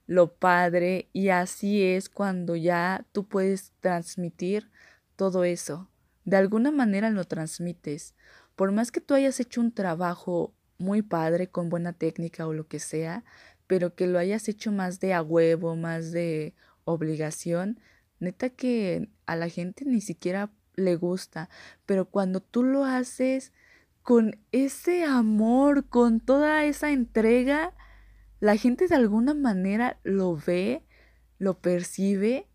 lo 0.07 0.35
padre. 0.35 1.09
Y 1.13 1.29
así 1.29 1.83
es 1.83 2.09
cuando 2.09 2.57
ya 2.57 3.07
tú 3.13 3.29
puedes 3.29 3.73
transmitir 3.79 4.71
todo 5.17 5.45
eso. 5.45 5.89
De 6.25 6.37
alguna 6.37 6.71
manera 6.71 7.11
lo 7.11 7.25
transmites. 7.25 8.15
Por 8.57 8.73
más 8.73 8.91
que 8.91 9.01
tú 9.01 9.15
hayas 9.15 9.41
hecho 9.41 9.61
un 9.61 9.73
trabajo 9.73 10.55
muy 10.79 11.03
padre, 11.03 11.49
con 11.49 11.69
buena 11.69 11.93
técnica 11.93 12.47
o 12.47 12.53
lo 12.53 12.67
que 12.67 12.79
sea, 12.79 13.25
pero 13.67 13.95
que 13.95 14.07
lo 14.07 14.19
hayas 14.19 14.49
hecho 14.49 14.73
más 14.73 15.01
de 15.01 15.15
a 15.15 15.23
huevo, 15.23 15.77
más 15.77 16.13
de 16.13 16.55
obligación, 16.85 17.81
neta 18.21 18.51
que 18.51 19.09
a 19.27 19.37
la 19.37 19.49
gente 19.49 19.85
ni 19.85 20.01
siquiera 20.01 20.51
le 20.77 20.97
gusta, 20.97 21.49
pero 21.87 22.07
cuando 22.07 22.41
tú 22.41 22.63
lo 22.63 22.85
haces 22.85 23.53
con 24.03 24.39
ese 24.53 25.05
amor, 25.05 25.89
con 25.89 26.21
toda 26.21 26.65
esa 26.65 26.91
entrega, 26.91 27.73
la 28.41 28.57
gente 28.57 28.87
de 28.87 28.95
alguna 28.95 29.35
manera 29.35 29.99
lo 30.03 30.37
ve, 30.37 30.85
lo 31.39 31.59
percibe 31.59 32.47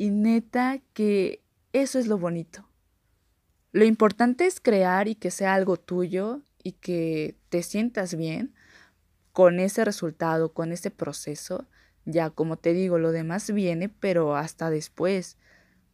y 0.00 0.08
neta 0.08 0.80
que 0.94 1.42
eso 1.74 1.98
es 1.98 2.06
lo 2.06 2.16
bonito. 2.16 2.66
Lo 3.70 3.84
importante 3.84 4.46
es 4.46 4.58
crear 4.58 5.08
y 5.08 5.14
que 5.14 5.30
sea 5.30 5.52
algo 5.52 5.76
tuyo 5.76 6.40
y 6.62 6.72
que 6.72 7.36
te 7.50 7.62
sientas 7.62 8.14
bien 8.14 8.54
con 9.32 9.60
ese 9.60 9.84
resultado, 9.84 10.54
con 10.54 10.72
ese 10.72 10.90
proceso, 10.90 11.68
ya 12.06 12.30
como 12.30 12.56
te 12.56 12.72
digo, 12.72 12.98
lo 12.98 13.12
demás 13.12 13.50
viene, 13.52 13.90
pero 13.90 14.36
hasta 14.36 14.70
después. 14.70 15.36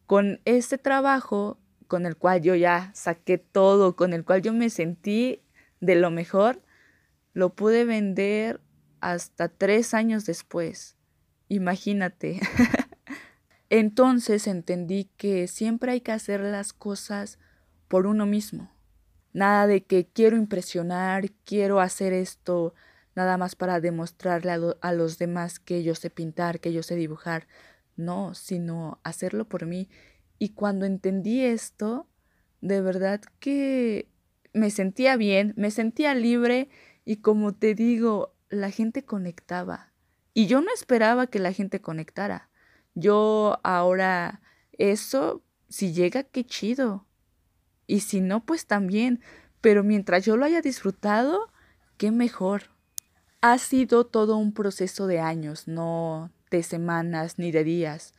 Con 0.05 0.39
este 0.45 0.77
trabajo 0.77 1.59
con 1.89 2.05
el 2.05 2.15
cual 2.15 2.41
yo 2.41 2.55
ya 2.55 2.91
saqué 2.93 3.37
todo, 3.37 3.97
con 3.97 4.13
el 4.13 4.23
cual 4.23 4.41
yo 4.41 4.53
me 4.53 4.69
sentí 4.69 5.41
de 5.81 5.95
lo 5.95 6.11
mejor, 6.11 6.61
lo 7.33 7.55
pude 7.55 7.83
vender 7.83 8.61
hasta 9.01 9.49
tres 9.49 9.93
años 9.93 10.25
después. 10.25 10.95
Imagínate. 11.49 12.39
Entonces 13.69 14.47
entendí 14.47 15.09
que 15.17 15.47
siempre 15.47 15.91
hay 15.91 16.01
que 16.01 16.13
hacer 16.13 16.39
las 16.39 16.73
cosas 16.73 17.39
por 17.87 18.07
uno 18.07 18.25
mismo. 18.25 18.71
Nada 19.33 19.67
de 19.67 19.83
que 19.83 20.07
quiero 20.07 20.37
impresionar, 20.37 21.31
quiero 21.43 21.79
hacer 21.79 22.13
esto 22.13 22.73
nada 23.15 23.37
más 23.37 23.55
para 23.55 23.81
demostrarle 23.81 24.75
a, 24.81 24.93
los 24.93 25.17
demás 25.17 25.59
que 25.59 25.83
yo 25.83 25.95
sé 25.95 26.09
pintar, 26.09 26.59
que 26.59 26.71
yo 26.71 26.83
sé 26.83 26.95
dibujar. 26.95 27.47
No, 27.95 28.35
sino 28.35 28.99
hacerlo 29.03 29.49
por 29.49 29.65
mí. 29.65 29.89
Y 30.39 30.49
cuando 30.49 30.85
entendí 30.85 31.43
esto, 31.43 32.07
de 32.61 32.81
verdad 32.81 33.21
que 33.39 34.07
me 34.53 34.69
sentía 34.69 35.17
bien, 35.17 35.53
me 35.57 35.71
sentía 35.71 36.13
libre 36.13 36.69
y 37.05 37.17
como 37.17 37.53
te 37.53 37.73
digo, 37.73 38.35
la 38.49 38.69
gente 38.69 39.03
conectaba. 39.03 39.91
Y 40.33 40.45
yo 40.45 40.61
no 40.61 40.67
esperaba 40.73 41.27
que 41.27 41.39
la 41.39 41.51
gente 41.51 41.81
conectara. 41.81 42.46
Yo 42.99 43.59
ahora, 43.61 44.41
eso, 44.71 45.43
si 45.69 45.93
llega, 45.93 46.23
qué 46.23 46.43
chido. 46.43 47.05
Y 47.85 47.99
si 47.99 48.21
no, 48.21 48.43
pues 48.43 48.65
también. 48.65 49.21
Pero 49.61 49.83
mientras 49.83 50.25
yo 50.25 50.35
lo 50.35 50.45
haya 50.45 50.61
disfrutado, 50.61 51.51
qué 51.97 52.09
mejor. 52.09 52.71
Ha 53.41 53.59
sido 53.59 54.07
todo 54.07 54.37
un 54.37 54.51
proceso 54.51 55.05
de 55.05 55.19
años, 55.19 55.67
no 55.67 56.31
de 56.49 56.63
semanas 56.63 57.37
ni 57.37 57.51
de 57.51 57.63
días, 57.63 58.15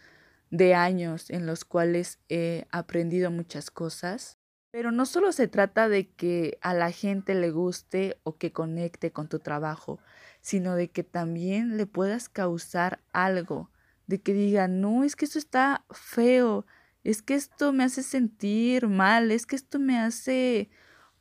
de 0.52 0.76
años 0.76 1.28
en 1.30 1.44
los 1.44 1.64
cuales 1.64 2.20
he 2.28 2.68
aprendido 2.70 3.32
muchas 3.32 3.72
cosas. 3.72 4.38
Pero 4.70 4.92
no 4.92 5.06
solo 5.06 5.32
se 5.32 5.48
trata 5.48 5.88
de 5.88 6.08
que 6.08 6.56
a 6.60 6.72
la 6.72 6.92
gente 6.92 7.34
le 7.34 7.50
guste 7.50 8.20
o 8.22 8.36
que 8.36 8.52
conecte 8.52 9.10
con 9.10 9.26
tu 9.28 9.40
trabajo, 9.40 9.98
sino 10.40 10.76
de 10.76 10.88
que 10.92 11.02
también 11.02 11.76
le 11.76 11.86
puedas 11.86 12.28
causar 12.28 13.00
algo, 13.12 13.72
de 14.08 14.20
que 14.22 14.32
diga, 14.32 14.66
no, 14.68 15.04
es 15.04 15.14
que 15.14 15.26
eso 15.26 15.38
está 15.38 15.84
feo, 15.90 16.66
es 17.04 17.22
que 17.22 17.34
esto 17.34 17.72
me 17.72 17.84
hace 17.84 18.02
sentir 18.02 18.88
mal, 18.88 19.30
es 19.30 19.46
que 19.46 19.54
esto 19.54 19.78
me 19.78 19.98
hace 19.98 20.70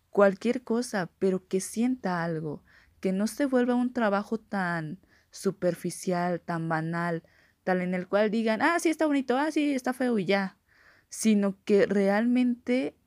cualquier 0.09 0.63
cosa, 0.63 1.11
pero 1.19 1.45
que 1.47 1.59
sienta 1.59 2.23
algo, 2.23 2.63
que 3.01 3.11
no 3.11 3.27
se 3.27 3.45
vuelva 3.45 3.75
un 3.75 3.91
trabajo 3.91 4.39
tan 4.39 4.99
superficial, 5.31 6.39
tan 6.39 6.69
banal, 6.69 7.23
tal 7.65 7.81
en 7.81 7.93
el 7.93 8.07
cual 8.07 8.31
digan, 8.31 8.61
ah, 8.61 8.79
sí 8.79 8.89
está 8.89 9.05
bonito, 9.05 9.37
ah, 9.37 9.51
sí 9.51 9.75
está 9.75 9.91
feo 9.91 10.17
y 10.17 10.25
ya, 10.25 10.57
sino 11.09 11.61
que 11.65 11.85
realmente 11.87 12.97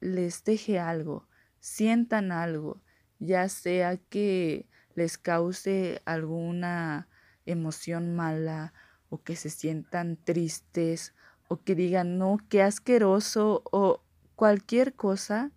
les 0.00 0.42
deje 0.42 0.80
algo, 0.80 1.28
sientan 1.60 2.32
algo, 2.32 2.82
ya 3.20 3.48
sea 3.48 3.98
que 3.98 4.66
les 4.96 5.16
cause 5.16 6.02
alguna 6.06 7.08
emoción 7.46 8.16
mala 8.16 8.74
o 9.08 9.22
que 9.22 9.36
se 9.36 9.50
sientan 9.50 10.16
tristes 10.22 11.14
o 11.48 11.62
que 11.62 11.74
digan, 11.74 12.18
no, 12.18 12.38
qué 12.48 12.62
asqueroso 12.62 13.62
o 13.72 14.02
cualquier 14.36 14.94
cosa, 14.94 15.50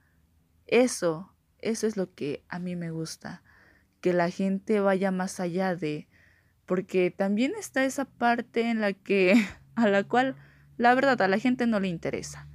eso, 0.65 1.33
eso 1.59 1.85
es 1.85 1.97
lo 1.97 2.13
que 2.13 2.43
a 2.47 2.59
mí 2.59 2.75
me 2.75 2.91
gusta, 2.91 3.43
que 3.99 4.13
la 4.13 4.29
gente 4.29 4.79
vaya 4.79 5.11
más 5.11 5.39
allá 5.39 5.75
de, 5.75 6.07
porque 6.65 7.11
también 7.11 7.51
está 7.59 7.83
esa 7.83 8.05
parte 8.05 8.69
en 8.69 8.79
la 8.79 8.93
que, 8.93 9.33
a 9.75 9.87
la 9.87 10.03
cual, 10.03 10.35
la 10.77 10.95
verdad, 10.95 11.21
a 11.21 11.27
la 11.27 11.37
gente 11.37 11.67
no 11.67 11.79
le 11.79 11.89
interesa, 11.89 12.47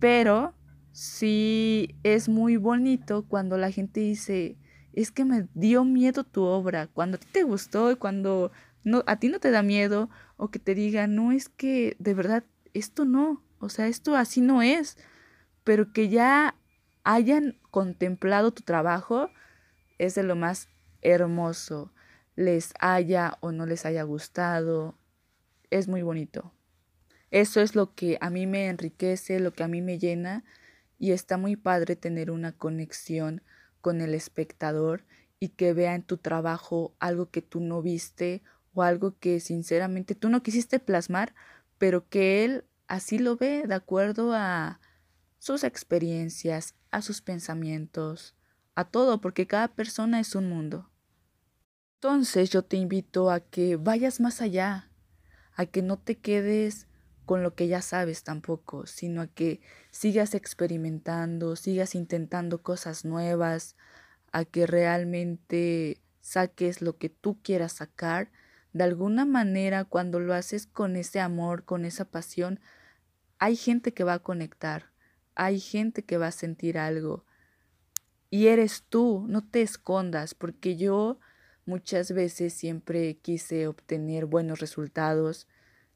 pero 0.00 0.54
sí 0.92 1.94
es 2.02 2.28
muy 2.28 2.56
bonito 2.56 3.24
cuando 3.28 3.58
la 3.58 3.70
gente 3.70 4.00
dice, 4.00 4.56
es 4.92 5.12
que 5.12 5.24
me 5.24 5.46
dio 5.54 5.84
miedo 5.84 6.24
tu 6.24 6.42
obra, 6.42 6.88
cuando 6.88 7.16
a 7.16 7.20
ti 7.20 7.26
te 7.30 7.44
gustó 7.44 7.92
y 7.92 7.96
cuando 7.96 8.50
no, 8.84 9.04
a 9.06 9.18
ti 9.18 9.28
no 9.28 9.40
te 9.40 9.50
da 9.50 9.62
miedo 9.62 10.10
o 10.36 10.50
que 10.50 10.58
te 10.58 10.74
diga, 10.74 11.06
no 11.06 11.32
es 11.32 11.48
que 11.48 11.96
de 11.98 12.14
verdad 12.14 12.44
esto 12.74 13.04
no, 13.04 13.42
o 13.58 13.68
sea, 13.68 13.86
esto 13.88 14.16
así 14.16 14.40
no 14.40 14.62
es, 14.62 14.96
pero 15.64 15.92
que 15.92 16.08
ya 16.08 16.56
hayan 17.04 17.58
contemplado 17.70 18.52
tu 18.52 18.62
trabajo 18.62 19.30
es 19.98 20.14
de 20.14 20.22
lo 20.22 20.36
más 20.36 20.68
hermoso, 21.02 21.92
les 22.36 22.72
haya 22.80 23.36
o 23.40 23.52
no 23.52 23.66
les 23.66 23.84
haya 23.84 24.02
gustado, 24.04 24.96
es 25.70 25.88
muy 25.88 26.02
bonito. 26.02 26.52
Eso 27.30 27.60
es 27.60 27.74
lo 27.74 27.94
que 27.94 28.16
a 28.20 28.30
mí 28.30 28.46
me 28.46 28.68
enriquece, 28.68 29.40
lo 29.40 29.52
que 29.52 29.62
a 29.62 29.68
mí 29.68 29.82
me 29.82 29.98
llena 29.98 30.44
y 30.98 31.12
está 31.12 31.36
muy 31.36 31.56
padre 31.56 31.96
tener 31.96 32.30
una 32.30 32.52
conexión 32.52 33.42
con 33.80 34.00
el 34.00 34.14
espectador 34.14 35.04
y 35.40 35.50
que 35.50 35.72
vea 35.72 35.94
en 35.94 36.02
tu 36.02 36.16
trabajo 36.16 36.96
algo 36.98 37.30
que 37.30 37.42
tú 37.42 37.60
no 37.60 37.82
viste 37.82 38.42
o 38.78 38.82
algo 38.82 39.18
que 39.18 39.40
sinceramente 39.40 40.14
tú 40.14 40.28
no 40.28 40.42
quisiste 40.42 40.78
plasmar, 40.78 41.34
pero 41.78 42.08
que 42.08 42.44
él 42.44 42.64
así 42.86 43.18
lo 43.18 43.36
ve 43.36 43.64
de 43.66 43.74
acuerdo 43.74 44.32
a 44.34 44.80
sus 45.38 45.64
experiencias, 45.64 46.74
a 46.90 47.02
sus 47.02 47.20
pensamientos, 47.20 48.36
a 48.74 48.84
todo, 48.84 49.20
porque 49.20 49.46
cada 49.46 49.68
persona 49.68 50.20
es 50.20 50.34
un 50.34 50.48
mundo. 50.48 50.90
Entonces 51.96 52.50
yo 52.50 52.62
te 52.62 52.76
invito 52.76 53.30
a 53.30 53.40
que 53.40 53.74
vayas 53.76 54.20
más 54.20 54.40
allá, 54.40 54.90
a 55.56 55.66
que 55.66 55.82
no 55.82 55.98
te 55.98 56.16
quedes 56.16 56.86
con 57.24 57.42
lo 57.42 57.56
que 57.56 57.66
ya 57.66 57.82
sabes 57.82 58.22
tampoco, 58.22 58.86
sino 58.86 59.22
a 59.22 59.26
que 59.26 59.60
sigas 59.90 60.34
experimentando, 60.34 61.56
sigas 61.56 61.96
intentando 61.96 62.62
cosas 62.62 63.04
nuevas, 63.04 63.76
a 64.30 64.44
que 64.44 64.66
realmente 64.66 66.00
saques 66.20 66.80
lo 66.80 66.96
que 66.96 67.08
tú 67.08 67.38
quieras 67.42 67.72
sacar. 67.72 68.30
De 68.72 68.84
alguna 68.84 69.24
manera, 69.24 69.84
cuando 69.84 70.20
lo 70.20 70.34
haces 70.34 70.66
con 70.66 70.96
ese 70.96 71.20
amor, 71.20 71.64
con 71.64 71.84
esa 71.84 72.04
pasión, 72.04 72.60
hay 73.38 73.56
gente 73.56 73.94
que 73.94 74.04
va 74.04 74.14
a 74.14 74.18
conectar, 74.22 74.92
hay 75.34 75.60
gente 75.60 76.04
que 76.04 76.18
va 76.18 76.28
a 76.28 76.32
sentir 76.32 76.78
algo. 76.78 77.24
Y 78.30 78.48
eres 78.48 78.84
tú, 78.88 79.24
no 79.28 79.46
te 79.46 79.62
escondas, 79.62 80.34
porque 80.34 80.76
yo 80.76 81.18
muchas 81.64 82.12
veces 82.12 82.52
siempre 82.52 83.18
quise 83.18 83.66
obtener 83.68 84.26
buenos 84.26 84.60
resultados, 84.60 85.46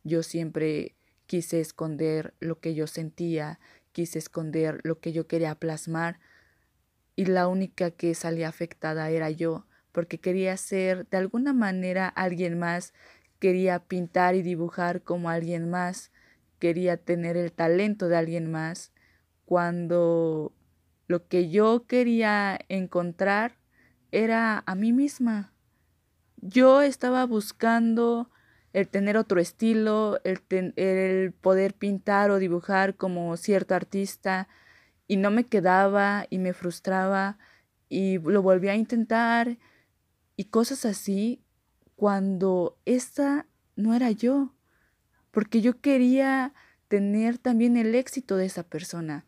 yo 0.05 0.23
siempre 0.23 0.97
quise 1.27 1.61
esconder 1.61 2.35
lo 2.41 2.61
que 2.61 2.75
yo 2.75 2.87
sentía, 2.87 3.59
quise 3.93 4.19
esconder 4.19 4.81
lo 4.83 5.01
que 5.01 5.13
yo 5.13 5.27
quería 5.27 5.55
plasmar, 5.55 6.21
y 7.17 7.27
la 7.27 7.49
única 7.49 7.91
que 7.91 8.15
salía 8.15 8.49
afectada 8.49 9.11
era 9.11 9.31
yo, 9.31 9.67
porque 9.93 10.19
quería 10.19 10.57
ser 10.57 11.07
de 11.09 11.19
alguna 11.19 11.53
manera 11.53 12.09
alguien 12.09 12.59
más, 12.59 12.95
quería 13.39 13.79
pintar 13.81 14.35
y 14.35 14.43
dibujar 14.43 15.03
como 15.03 15.31
alguien 15.31 15.71
más, 15.71 16.11
quería 16.59 16.97
tener 16.97 17.37
el 17.37 17.53
talento 17.53 18.09
de 18.09 18.17
alguien 18.17 18.51
más, 18.51 18.93
cuando 19.45 20.53
lo 21.07 21.27
que 21.29 21.51
yo 21.51 21.87
quería 21.87 22.59
encontrar 22.69 23.59
era 24.11 24.63
a 24.67 24.75
mí 24.75 24.93
misma. 24.93 25.53
Yo 26.37 26.83
estaba 26.83 27.25
buscando 27.27 28.31
el 28.73 28.89
tener 28.89 29.17
otro 29.17 29.41
estilo, 29.41 30.21
el, 30.25 30.41
el, 30.77 31.33
poder 31.33 31.75
pintar 31.75 32.31
o 32.31 32.39
dibujar 32.39 32.97
como 32.97 33.37
cierto 33.37 33.75
artista 33.75 34.49
y 35.07 35.17
no 35.17 35.31
me 35.31 35.45
quedaba 35.45 36.27
y 36.31 36.39
me 36.39 36.55
frustraba 36.55 37.39
y 37.89 38.19
lo 38.19 38.41
volví 38.41 38.69
a 38.69 38.75
intentar 38.75 39.59
y 40.37 40.45
cosas 40.45 40.85
así 40.85 41.43
cuando 41.97 42.79
esta 42.85 43.47
no 43.77 43.95
era 43.95 44.11
yo 44.11 44.53
porque 45.33 45.61
yo 45.61 45.81
quería 45.81 46.53
tener 46.89 47.39
también 47.39 47.77
el 47.77 47.95
éxito 47.95 48.37
de 48.37 48.47
esa 48.47 48.63
persona 48.63 49.25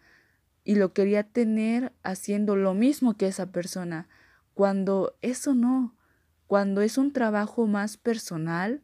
y 0.64 0.76
lo 0.76 0.92
quería 0.92 1.24
tener 1.24 1.92
haciendo 2.02 2.56
lo 2.56 2.74
mismo 2.74 3.16
que 3.16 3.26
esa 3.26 3.46
persona, 3.52 4.08
cuando 4.54 5.16
eso 5.20 5.54
no, 5.54 5.94
cuando 6.46 6.80
es 6.80 6.96
un 6.98 7.12
trabajo 7.12 7.66
más 7.66 7.96
personal, 7.96 8.82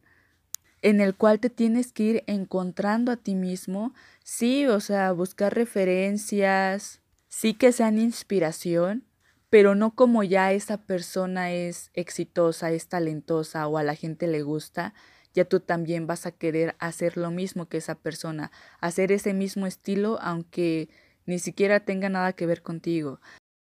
en 0.81 0.99
el 0.99 1.15
cual 1.15 1.39
te 1.39 1.49
tienes 1.49 1.91
que 1.91 2.03
ir 2.03 2.23
encontrando 2.27 3.11
a 3.11 3.17
ti 3.17 3.35
mismo, 3.35 3.93
sí, 4.23 4.65
o 4.65 4.79
sea, 4.79 5.11
buscar 5.11 5.53
referencias, 5.53 7.01
sí 7.29 7.53
que 7.53 7.71
sean 7.71 7.99
inspiración, 7.99 9.03
pero 9.51 9.75
no 9.75 9.93
como 9.95 10.23
ya 10.23 10.53
esa 10.53 10.77
persona 10.77 11.51
es 11.51 11.91
exitosa, 11.93 12.71
es 12.71 12.87
talentosa 12.87 13.67
o 13.67 13.77
a 13.77 13.83
la 13.83 13.95
gente 13.95 14.27
le 14.27 14.43
gusta, 14.43 14.93
ya 15.33 15.43
tú 15.43 15.59
también 15.59 16.07
vas 16.07 16.25
a 16.25 16.31
querer 16.31 16.77
hacer 16.79 17.17
lo 17.17 17.31
mismo 17.31 17.67
que 17.67 17.75
esa 17.75 17.95
persona, 17.95 18.49
hacer 18.79 19.11
ese 19.11 19.33
mismo 19.33 19.67
estilo 19.67 20.17
aunque 20.21 20.89
ni 21.25 21.37
siquiera 21.37 21.81
tenga 21.81 22.07
nada 22.07 22.31
que 22.31 22.45
ver 22.45 22.61
contigo. 22.61 23.19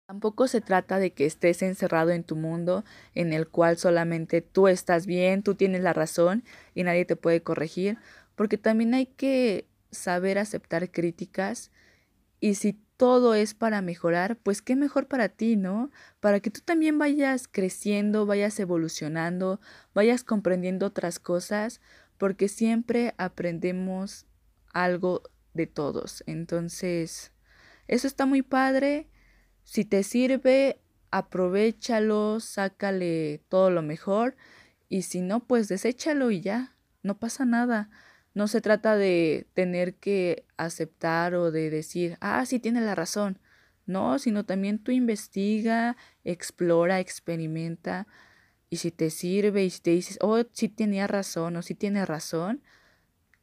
Tampoco 0.07 0.47
se 0.47 0.61
trata 0.61 1.01
de 1.01 1.15
que 1.15 1.27
estés 1.27 1.63
encerrado 1.63 2.11
en 2.11 2.23
tu 2.23 2.37
mundo 2.37 2.85
en 3.17 3.33
el 3.33 3.49
cual 3.49 3.77
solamente 3.77 4.41
tú 4.41 4.69
estás 4.69 5.05
bien, 5.05 5.43
tú 5.43 5.57
tienes 5.57 5.83
la 5.83 5.93
razón 5.93 6.45
y 6.77 6.85
nadie 6.85 7.07
te 7.07 7.17
puede 7.17 7.43
corregir, 7.43 7.99
porque 8.37 8.57
también 8.57 8.95
hay 8.95 9.07
que 9.07 9.67
saber 9.91 10.39
aceptar 10.39 10.93
críticas 10.93 11.73
y 12.39 12.55
si 12.55 12.75
todo 12.97 13.35
es 13.35 13.55
para 13.55 13.83
mejorar, 13.83 14.37
pues 14.37 14.63
qué 14.63 14.77
mejor 14.77 15.09
para 15.09 15.29
ti, 15.29 15.57
¿no? 15.57 15.91
Para 16.21 16.41
que 16.41 16.51
tú 16.51 16.61
también 16.65 16.99
vayas 16.99 17.49
creciendo, 17.49 18.27
vayas 18.27 18.59
evolucionando, 18.61 19.61
vayas 19.95 20.25
comprendiendo 20.25 20.87
otras 20.87 21.19
cosas, 21.19 21.81
porque 22.19 22.49
siempre 22.49 23.15
aprendemos 23.19 24.27
algo 24.73 25.23
de 25.55 25.67
todos. 25.67 26.23
Entonces, 26.27 27.33
eso 27.89 28.07
está 28.07 28.27
muy 28.27 28.43
padre. 28.43 29.09
Si 29.65 29.85
te 29.85 30.03
sirve, 30.03 30.81
aprovechalo, 31.11 32.41
sácale 32.41 33.43
todo 33.49 33.71
lo 33.71 33.83
mejor. 33.83 34.37
Y 34.89 35.03
si 35.03 35.21
no, 35.21 35.47
pues 35.47 35.69
deséchalo 35.69 36.31
y 36.31 36.41
ya, 36.41 36.77
no 37.03 37.19
pasa 37.19 37.45
nada. 37.45 37.91
No 38.35 38.49
se 38.49 38.61
trata 38.61 38.97
de 38.97 39.47
tener 39.55 39.97
que 39.97 40.47
aceptar 40.57 41.35
o 41.35 41.51
de 41.51 41.69
decir, 41.71 42.17
ah, 42.21 42.45
sí 42.47 42.59
tiene 42.59 42.81
la 42.81 42.95
razón. 42.95 43.39
No, 43.85 44.19
sino 44.19 44.45
también 44.45 44.79
tú 44.79 44.91
investiga, 44.93 45.97
explora, 46.25 47.01
experimenta. 47.01 48.07
Y 48.71 48.79
si 48.79 48.91
te 48.91 49.11
sirve 49.11 49.65
y 49.65 49.71
si 49.71 49.83
te 49.83 49.91
dices, 49.91 50.19
oh, 50.23 50.43
sí 50.53 50.69
tenía 50.69 51.07
razón 51.07 51.57
o 51.57 51.63
sí 51.63 51.75
tiene 51.75 52.07
razón, 52.07 52.63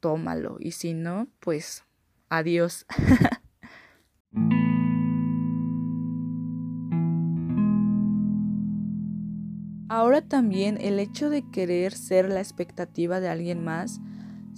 tómalo. 0.00 0.56
Y 0.58 0.72
si 0.72 0.92
no, 0.94 1.28
pues 1.38 1.84
adiós. 2.28 2.86
Ahora 9.88 10.22
también 10.22 10.78
el 10.80 10.98
hecho 11.00 11.30
de 11.30 11.42
querer 11.50 11.92
ser 11.94 12.28
la 12.28 12.40
expectativa 12.40 13.20
de 13.20 13.28
alguien 13.28 13.64
más 13.64 14.00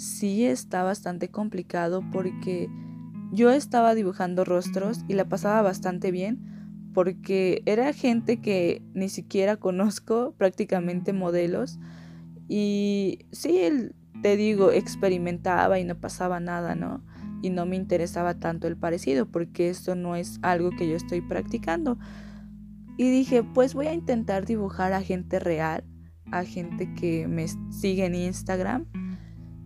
sí 0.03 0.45
está 0.45 0.83
bastante 0.83 1.29
complicado 1.29 2.03
porque 2.11 2.69
yo 3.31 3.51
estaba 3.51 3.95
dibujando 3.95 4.45
rostros 4.45 5.05
y 5.09 5.15
la 5.15 5.29
pasaba 5.29 5.63
bastante 5.63 6.11
bien 6.11 6.91
porque 6.93 7.63
era 7.65 7.93
gente 7.93 8.41
que 8.41 8.83
ni 8.95 9.09
siquiera 9.09 9.57
conozco, 9.57 10.35
prácticamente 10.37 11.15
modelos. 11.15 11.79
Y 12.49 13.21
sí, 13.31 13.71
te 14.23 14.37
digo, 14.37 14.73
experimentaba 14.73 15.79
y 15.79 15.85
no 15.85 15.99
pasaba 15.99 16.39
nada, 16.41 16.75
¿no? 16.75 17.03
Y 17.41 17.51
no 17.51 17.65
me 17.65 17.77
interesaba 17.77 18.35
tanto 18.35 18.67
el 18.67 18.77
parecido 18.77 19.27
porque 19.27 19.71
esto 19.71 19.95
no 19.95 20.17
es 20.17 20.39
algo 20.43 20.71
que 20.71 20.89
yo 20.89 20.97
estoy 20.97 21.23
practicando. 21.23 21.99
Y 22.99 23.11
dije, 23.11 23.43
pues 23.43 23.73
voy 23.73 23.87
a 23.87 23.95
intentar 23.95 24.45
dibujar 24.45 24.93
a 24.93 25.01
gente 25.01 25.39
real, 25.39 25.85
a 26.31 26.45
gente 26.45 26.93
que 26.95 27.27
me 27.27 27.47
sigue 27.71 28.05
en 28.05 28.15
Instagram 28.17 28.87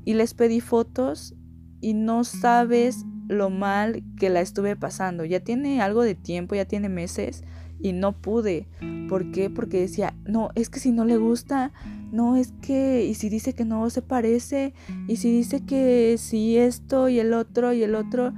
y 0.07 0.15
les 0.15 0.33
pedí 0.33 0.61
fotos 0.61 1.35
y 1.83 1.93
no 1.93 2.25
sabes 2.25 3.05
lo 3.29 3.51
mal 3.51 4.05
que 4.17 4.31
la 4.31 4.41
estuve 4.41 4.77
pasando. 4.77 5.25
Ya 5.25 5.41
tiene 5.41 5.83
algo 5.83 6.03
de 6.03 6.15
tiempo, 6.15 6.55
ya 6.55 6.65
tiene 6.65 6.89
meses 6.89 7.43
y 7.81 7.93
no 7.93 8.13
pude. 8.13 8.69
¿Por 9.09 9.33
qué? 9.33 9.51
Porque 9.51 9.81
decía, 9.81 10.15
no, 10.25 10.51
es 10.55 10.71
que 10.71 10.79
si 10.79 10.93
no 10.93 11.05
le 11.05 11.17
gusta, 11.17 11.73
no, 12.13 12.37
es 12.37 12.55
que, 12.63 13.05
y 13.05 13.15
si 13.15 13.29
dice 13.29 13.53
que 13.53 13.65
no 13.65 13.91
se 13.91 14.01
parece, 14.01 14.75
y 15.09 15.17
si 15.17 15.31
dice 15.33 15.65
que 15.65 16.15
sí 16.19 16.57
esto 16.57 17.09
y 17.09 17.19
el 17.19 17.35
otro 17.35 17.73
y 17.73 17.83
el 17.83 17.97
otro, 17.97 18.33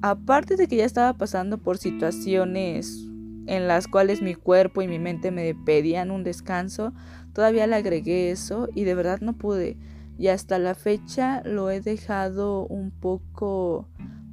aparte 0.00 0.54
de 0.54 0.68
que 0.68 0.76
ya 0.76 0.84
estaba 0.84 1.14
pasando 1.14 1.58
por 1.58 1.76
situaciones 1.76 3.04
en 3.46 3.66
las 3.66 3.88
cuales 3.88 4.22
mi 4.22 4.36
cuerpo 4.36 4.80
y 4.80 4.86
mi 4.86 5.00
mente 5.00 5.32
me 5.32 5.56
pedían 5.56 6.12
un 6.12 6.22
descanso, 6.22 6.94
todavía 7.32 7.66
le 7.66 7.74
agregué 7.74 8.30
eso 8.30 8.68
y 8.76 8.84
de 8.84 8.94
verdad 8.94 9.20
no 9.20 9.32
pude. 9.32 9.76
Y 10.18 10.28
hasta 10.28 10.58
la 10.58 10.74
fecha 10.74 11.42
lo 11.44 11.70
he 11.70 11.80
dejado 11.80 12.66
un 12.66 12.90
poco 12.90 13.88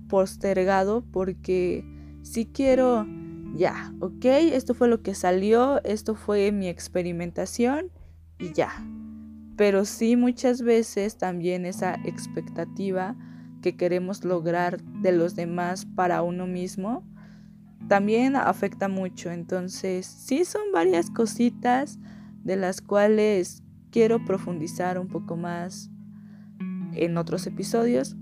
postergado 0.07 1.03
porque 1.11 1.83
si 2.21 2.45
quiero 2.45 3.07
ya, 3.55 3.93
ok, 3.99 4.25
esto 4.25 4.73
fue 4.73 4.87
lo 4.87 5.01
que 5.01 5.15
salió, 5.15 5.83
esto 5.83 6.15
fue 6.15 6.51
mi 6.51 6.67
experimentación 6.67 7.91
y 8.39 8.53
ya. 8.53 8.71
Pero 9.57 9.85
sí 9.85 10.15
muchas 10.15 10.61
veces 10.61 11.17
también 11.17 11.65
esa 11.65 11.95
expectativa 12.05 13.15
que 13.61 13.75
queremos 13.75 14.23
lograr 14.23 14.81
de 14.81 15.11
los 15.11 15.35
demás 15.35 15.85
para 15.85 16.23
uno 16.23 16.47
mismo 16.47 17.03
también 17.87 18.35
afecta 18.35 18.87
mucho. 18.87 19.31
Entonces, 19.31 20.05
sí 20.05 20.45
son 20.45 20.71
varias 20.71 21.09
cositas 21.09 21.99
de 22.43 22.55
las 22.55 22.81
cuales 22.81 23.63
quiero 23.91 24.23
profundizar 24.25 24.97
un 24.97 25.07
poco 25.07 25.35
más 25.35 25.89
en 26.93 27.17
otros 27.17 27.45
episodios. 27.47 28.15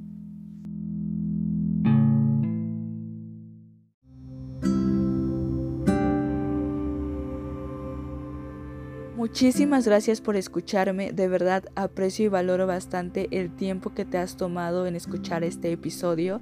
Muchísimas 9.16 9.86
gracias 9.86 10.22
por 10.22 10.36
escucharme, 10.38 11.12
de 11.12 11.28
verdad 11.28 11.66
aprecio 11.76 12.26
y 12.26 12.30
valoro 12.30 12.66
bastante 12.66 13.28
el 13.32 13.56
tiempo 13.56 13.94
que 13.94 14.06
te 14.06 14.18
has 14.18 14.38
tomado 14.38 14.88
en 14.88 14.96
escuchar 14.96 15.44
este 15.44 15.72
episodio. 15.72 16.42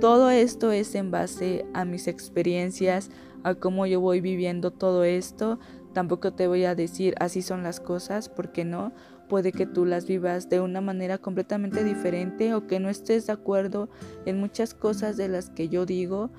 Todo 0.00 0.30
esto 0.30 0.70
es 0.70 0.94
en 0.94 1.10
base 1.10 1.64
a 1.74 1.84
mis 1.84 2.06
experiencias, 2.06 3.10
a 3.42 3.54
cómo 3.54 3.86
yo 3.86 4.00
voy 4.00 4.20
viviendo 4.20 4.70
todo 4.70 5.02
esto. 5.02 5.58
Tampoco 5.94 6.32
te 6.32 6.48
voy 6.48 6.64
a 6.64 6.74
decir 6.74 7.14
así 7.20 7.40
son 7.40 7.62
las 7.62 7.80
cosas, 7.80 8.28
porque 8.28 8.64
no. 8.64 8.92
Puede 9.28 9.52
que 9.52 9.64
tú 9.64 9.86
las 9.86 10.06
vivas 10.06 10.50
de 10.50 10.60
una 10.60 10.82
manera 10.82 11.16
completamente 11.16 11.82
diferente 11.82 12.52
o 12.52 12.66
que 12.66 12.78
no 12.78 12.90
estés 12.90 13.26
de 13.26 13.32
acuerdo 13.32 13.88
en 14.26 14.38
muchas 14.38 14.74
cosas 14.74 15.16
de 15.16 15.28
las 15.28 15.48
que 15.48 15.70
yo 15.70 15.86
digo. 15.86 16.30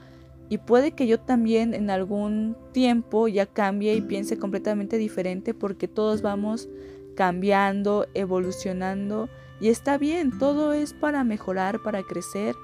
Y 0.50 0.60
puede 0.60 0.92
que 0.92 1.08
yo 1.08 1.20
también 1.20 1.74
en 1.74 1.90
algún 1.90 2.56
tiempo 2.74 3.28
ya 3.28 3.48
cambie 3.48 3.96
y 3.96 4.02
piense 4.02 4.38
completamente 4.38 4.98
diferente 4.98 5.56
porque 5.56 5.88
todos 5.88 6.22
vamos 6.22 6.70
cambiando, 7.16 8.06
evolucionando 8.14 9.30
y 9.60 9.70
está 9.70 9.98
bien, 9.98 10.38
todo 10.38 10.74
es 10.74 10.94
para 10.94 11.24
mejorar, 11.24 11.82
para 11.82 12.04
crecer. 12.04 12.56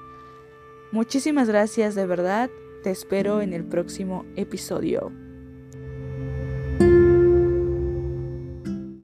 Muchísimas 0.92 1.48
gracias 1.48 1.94
de 1.94 2.06
verdad, 2.06 2.50
te 2.84 2.90
espero 2.90 3.40
en 3.40 3.54
el 3.54 3.64
próximo 3.64 4.26
episodio. 4.36 5.21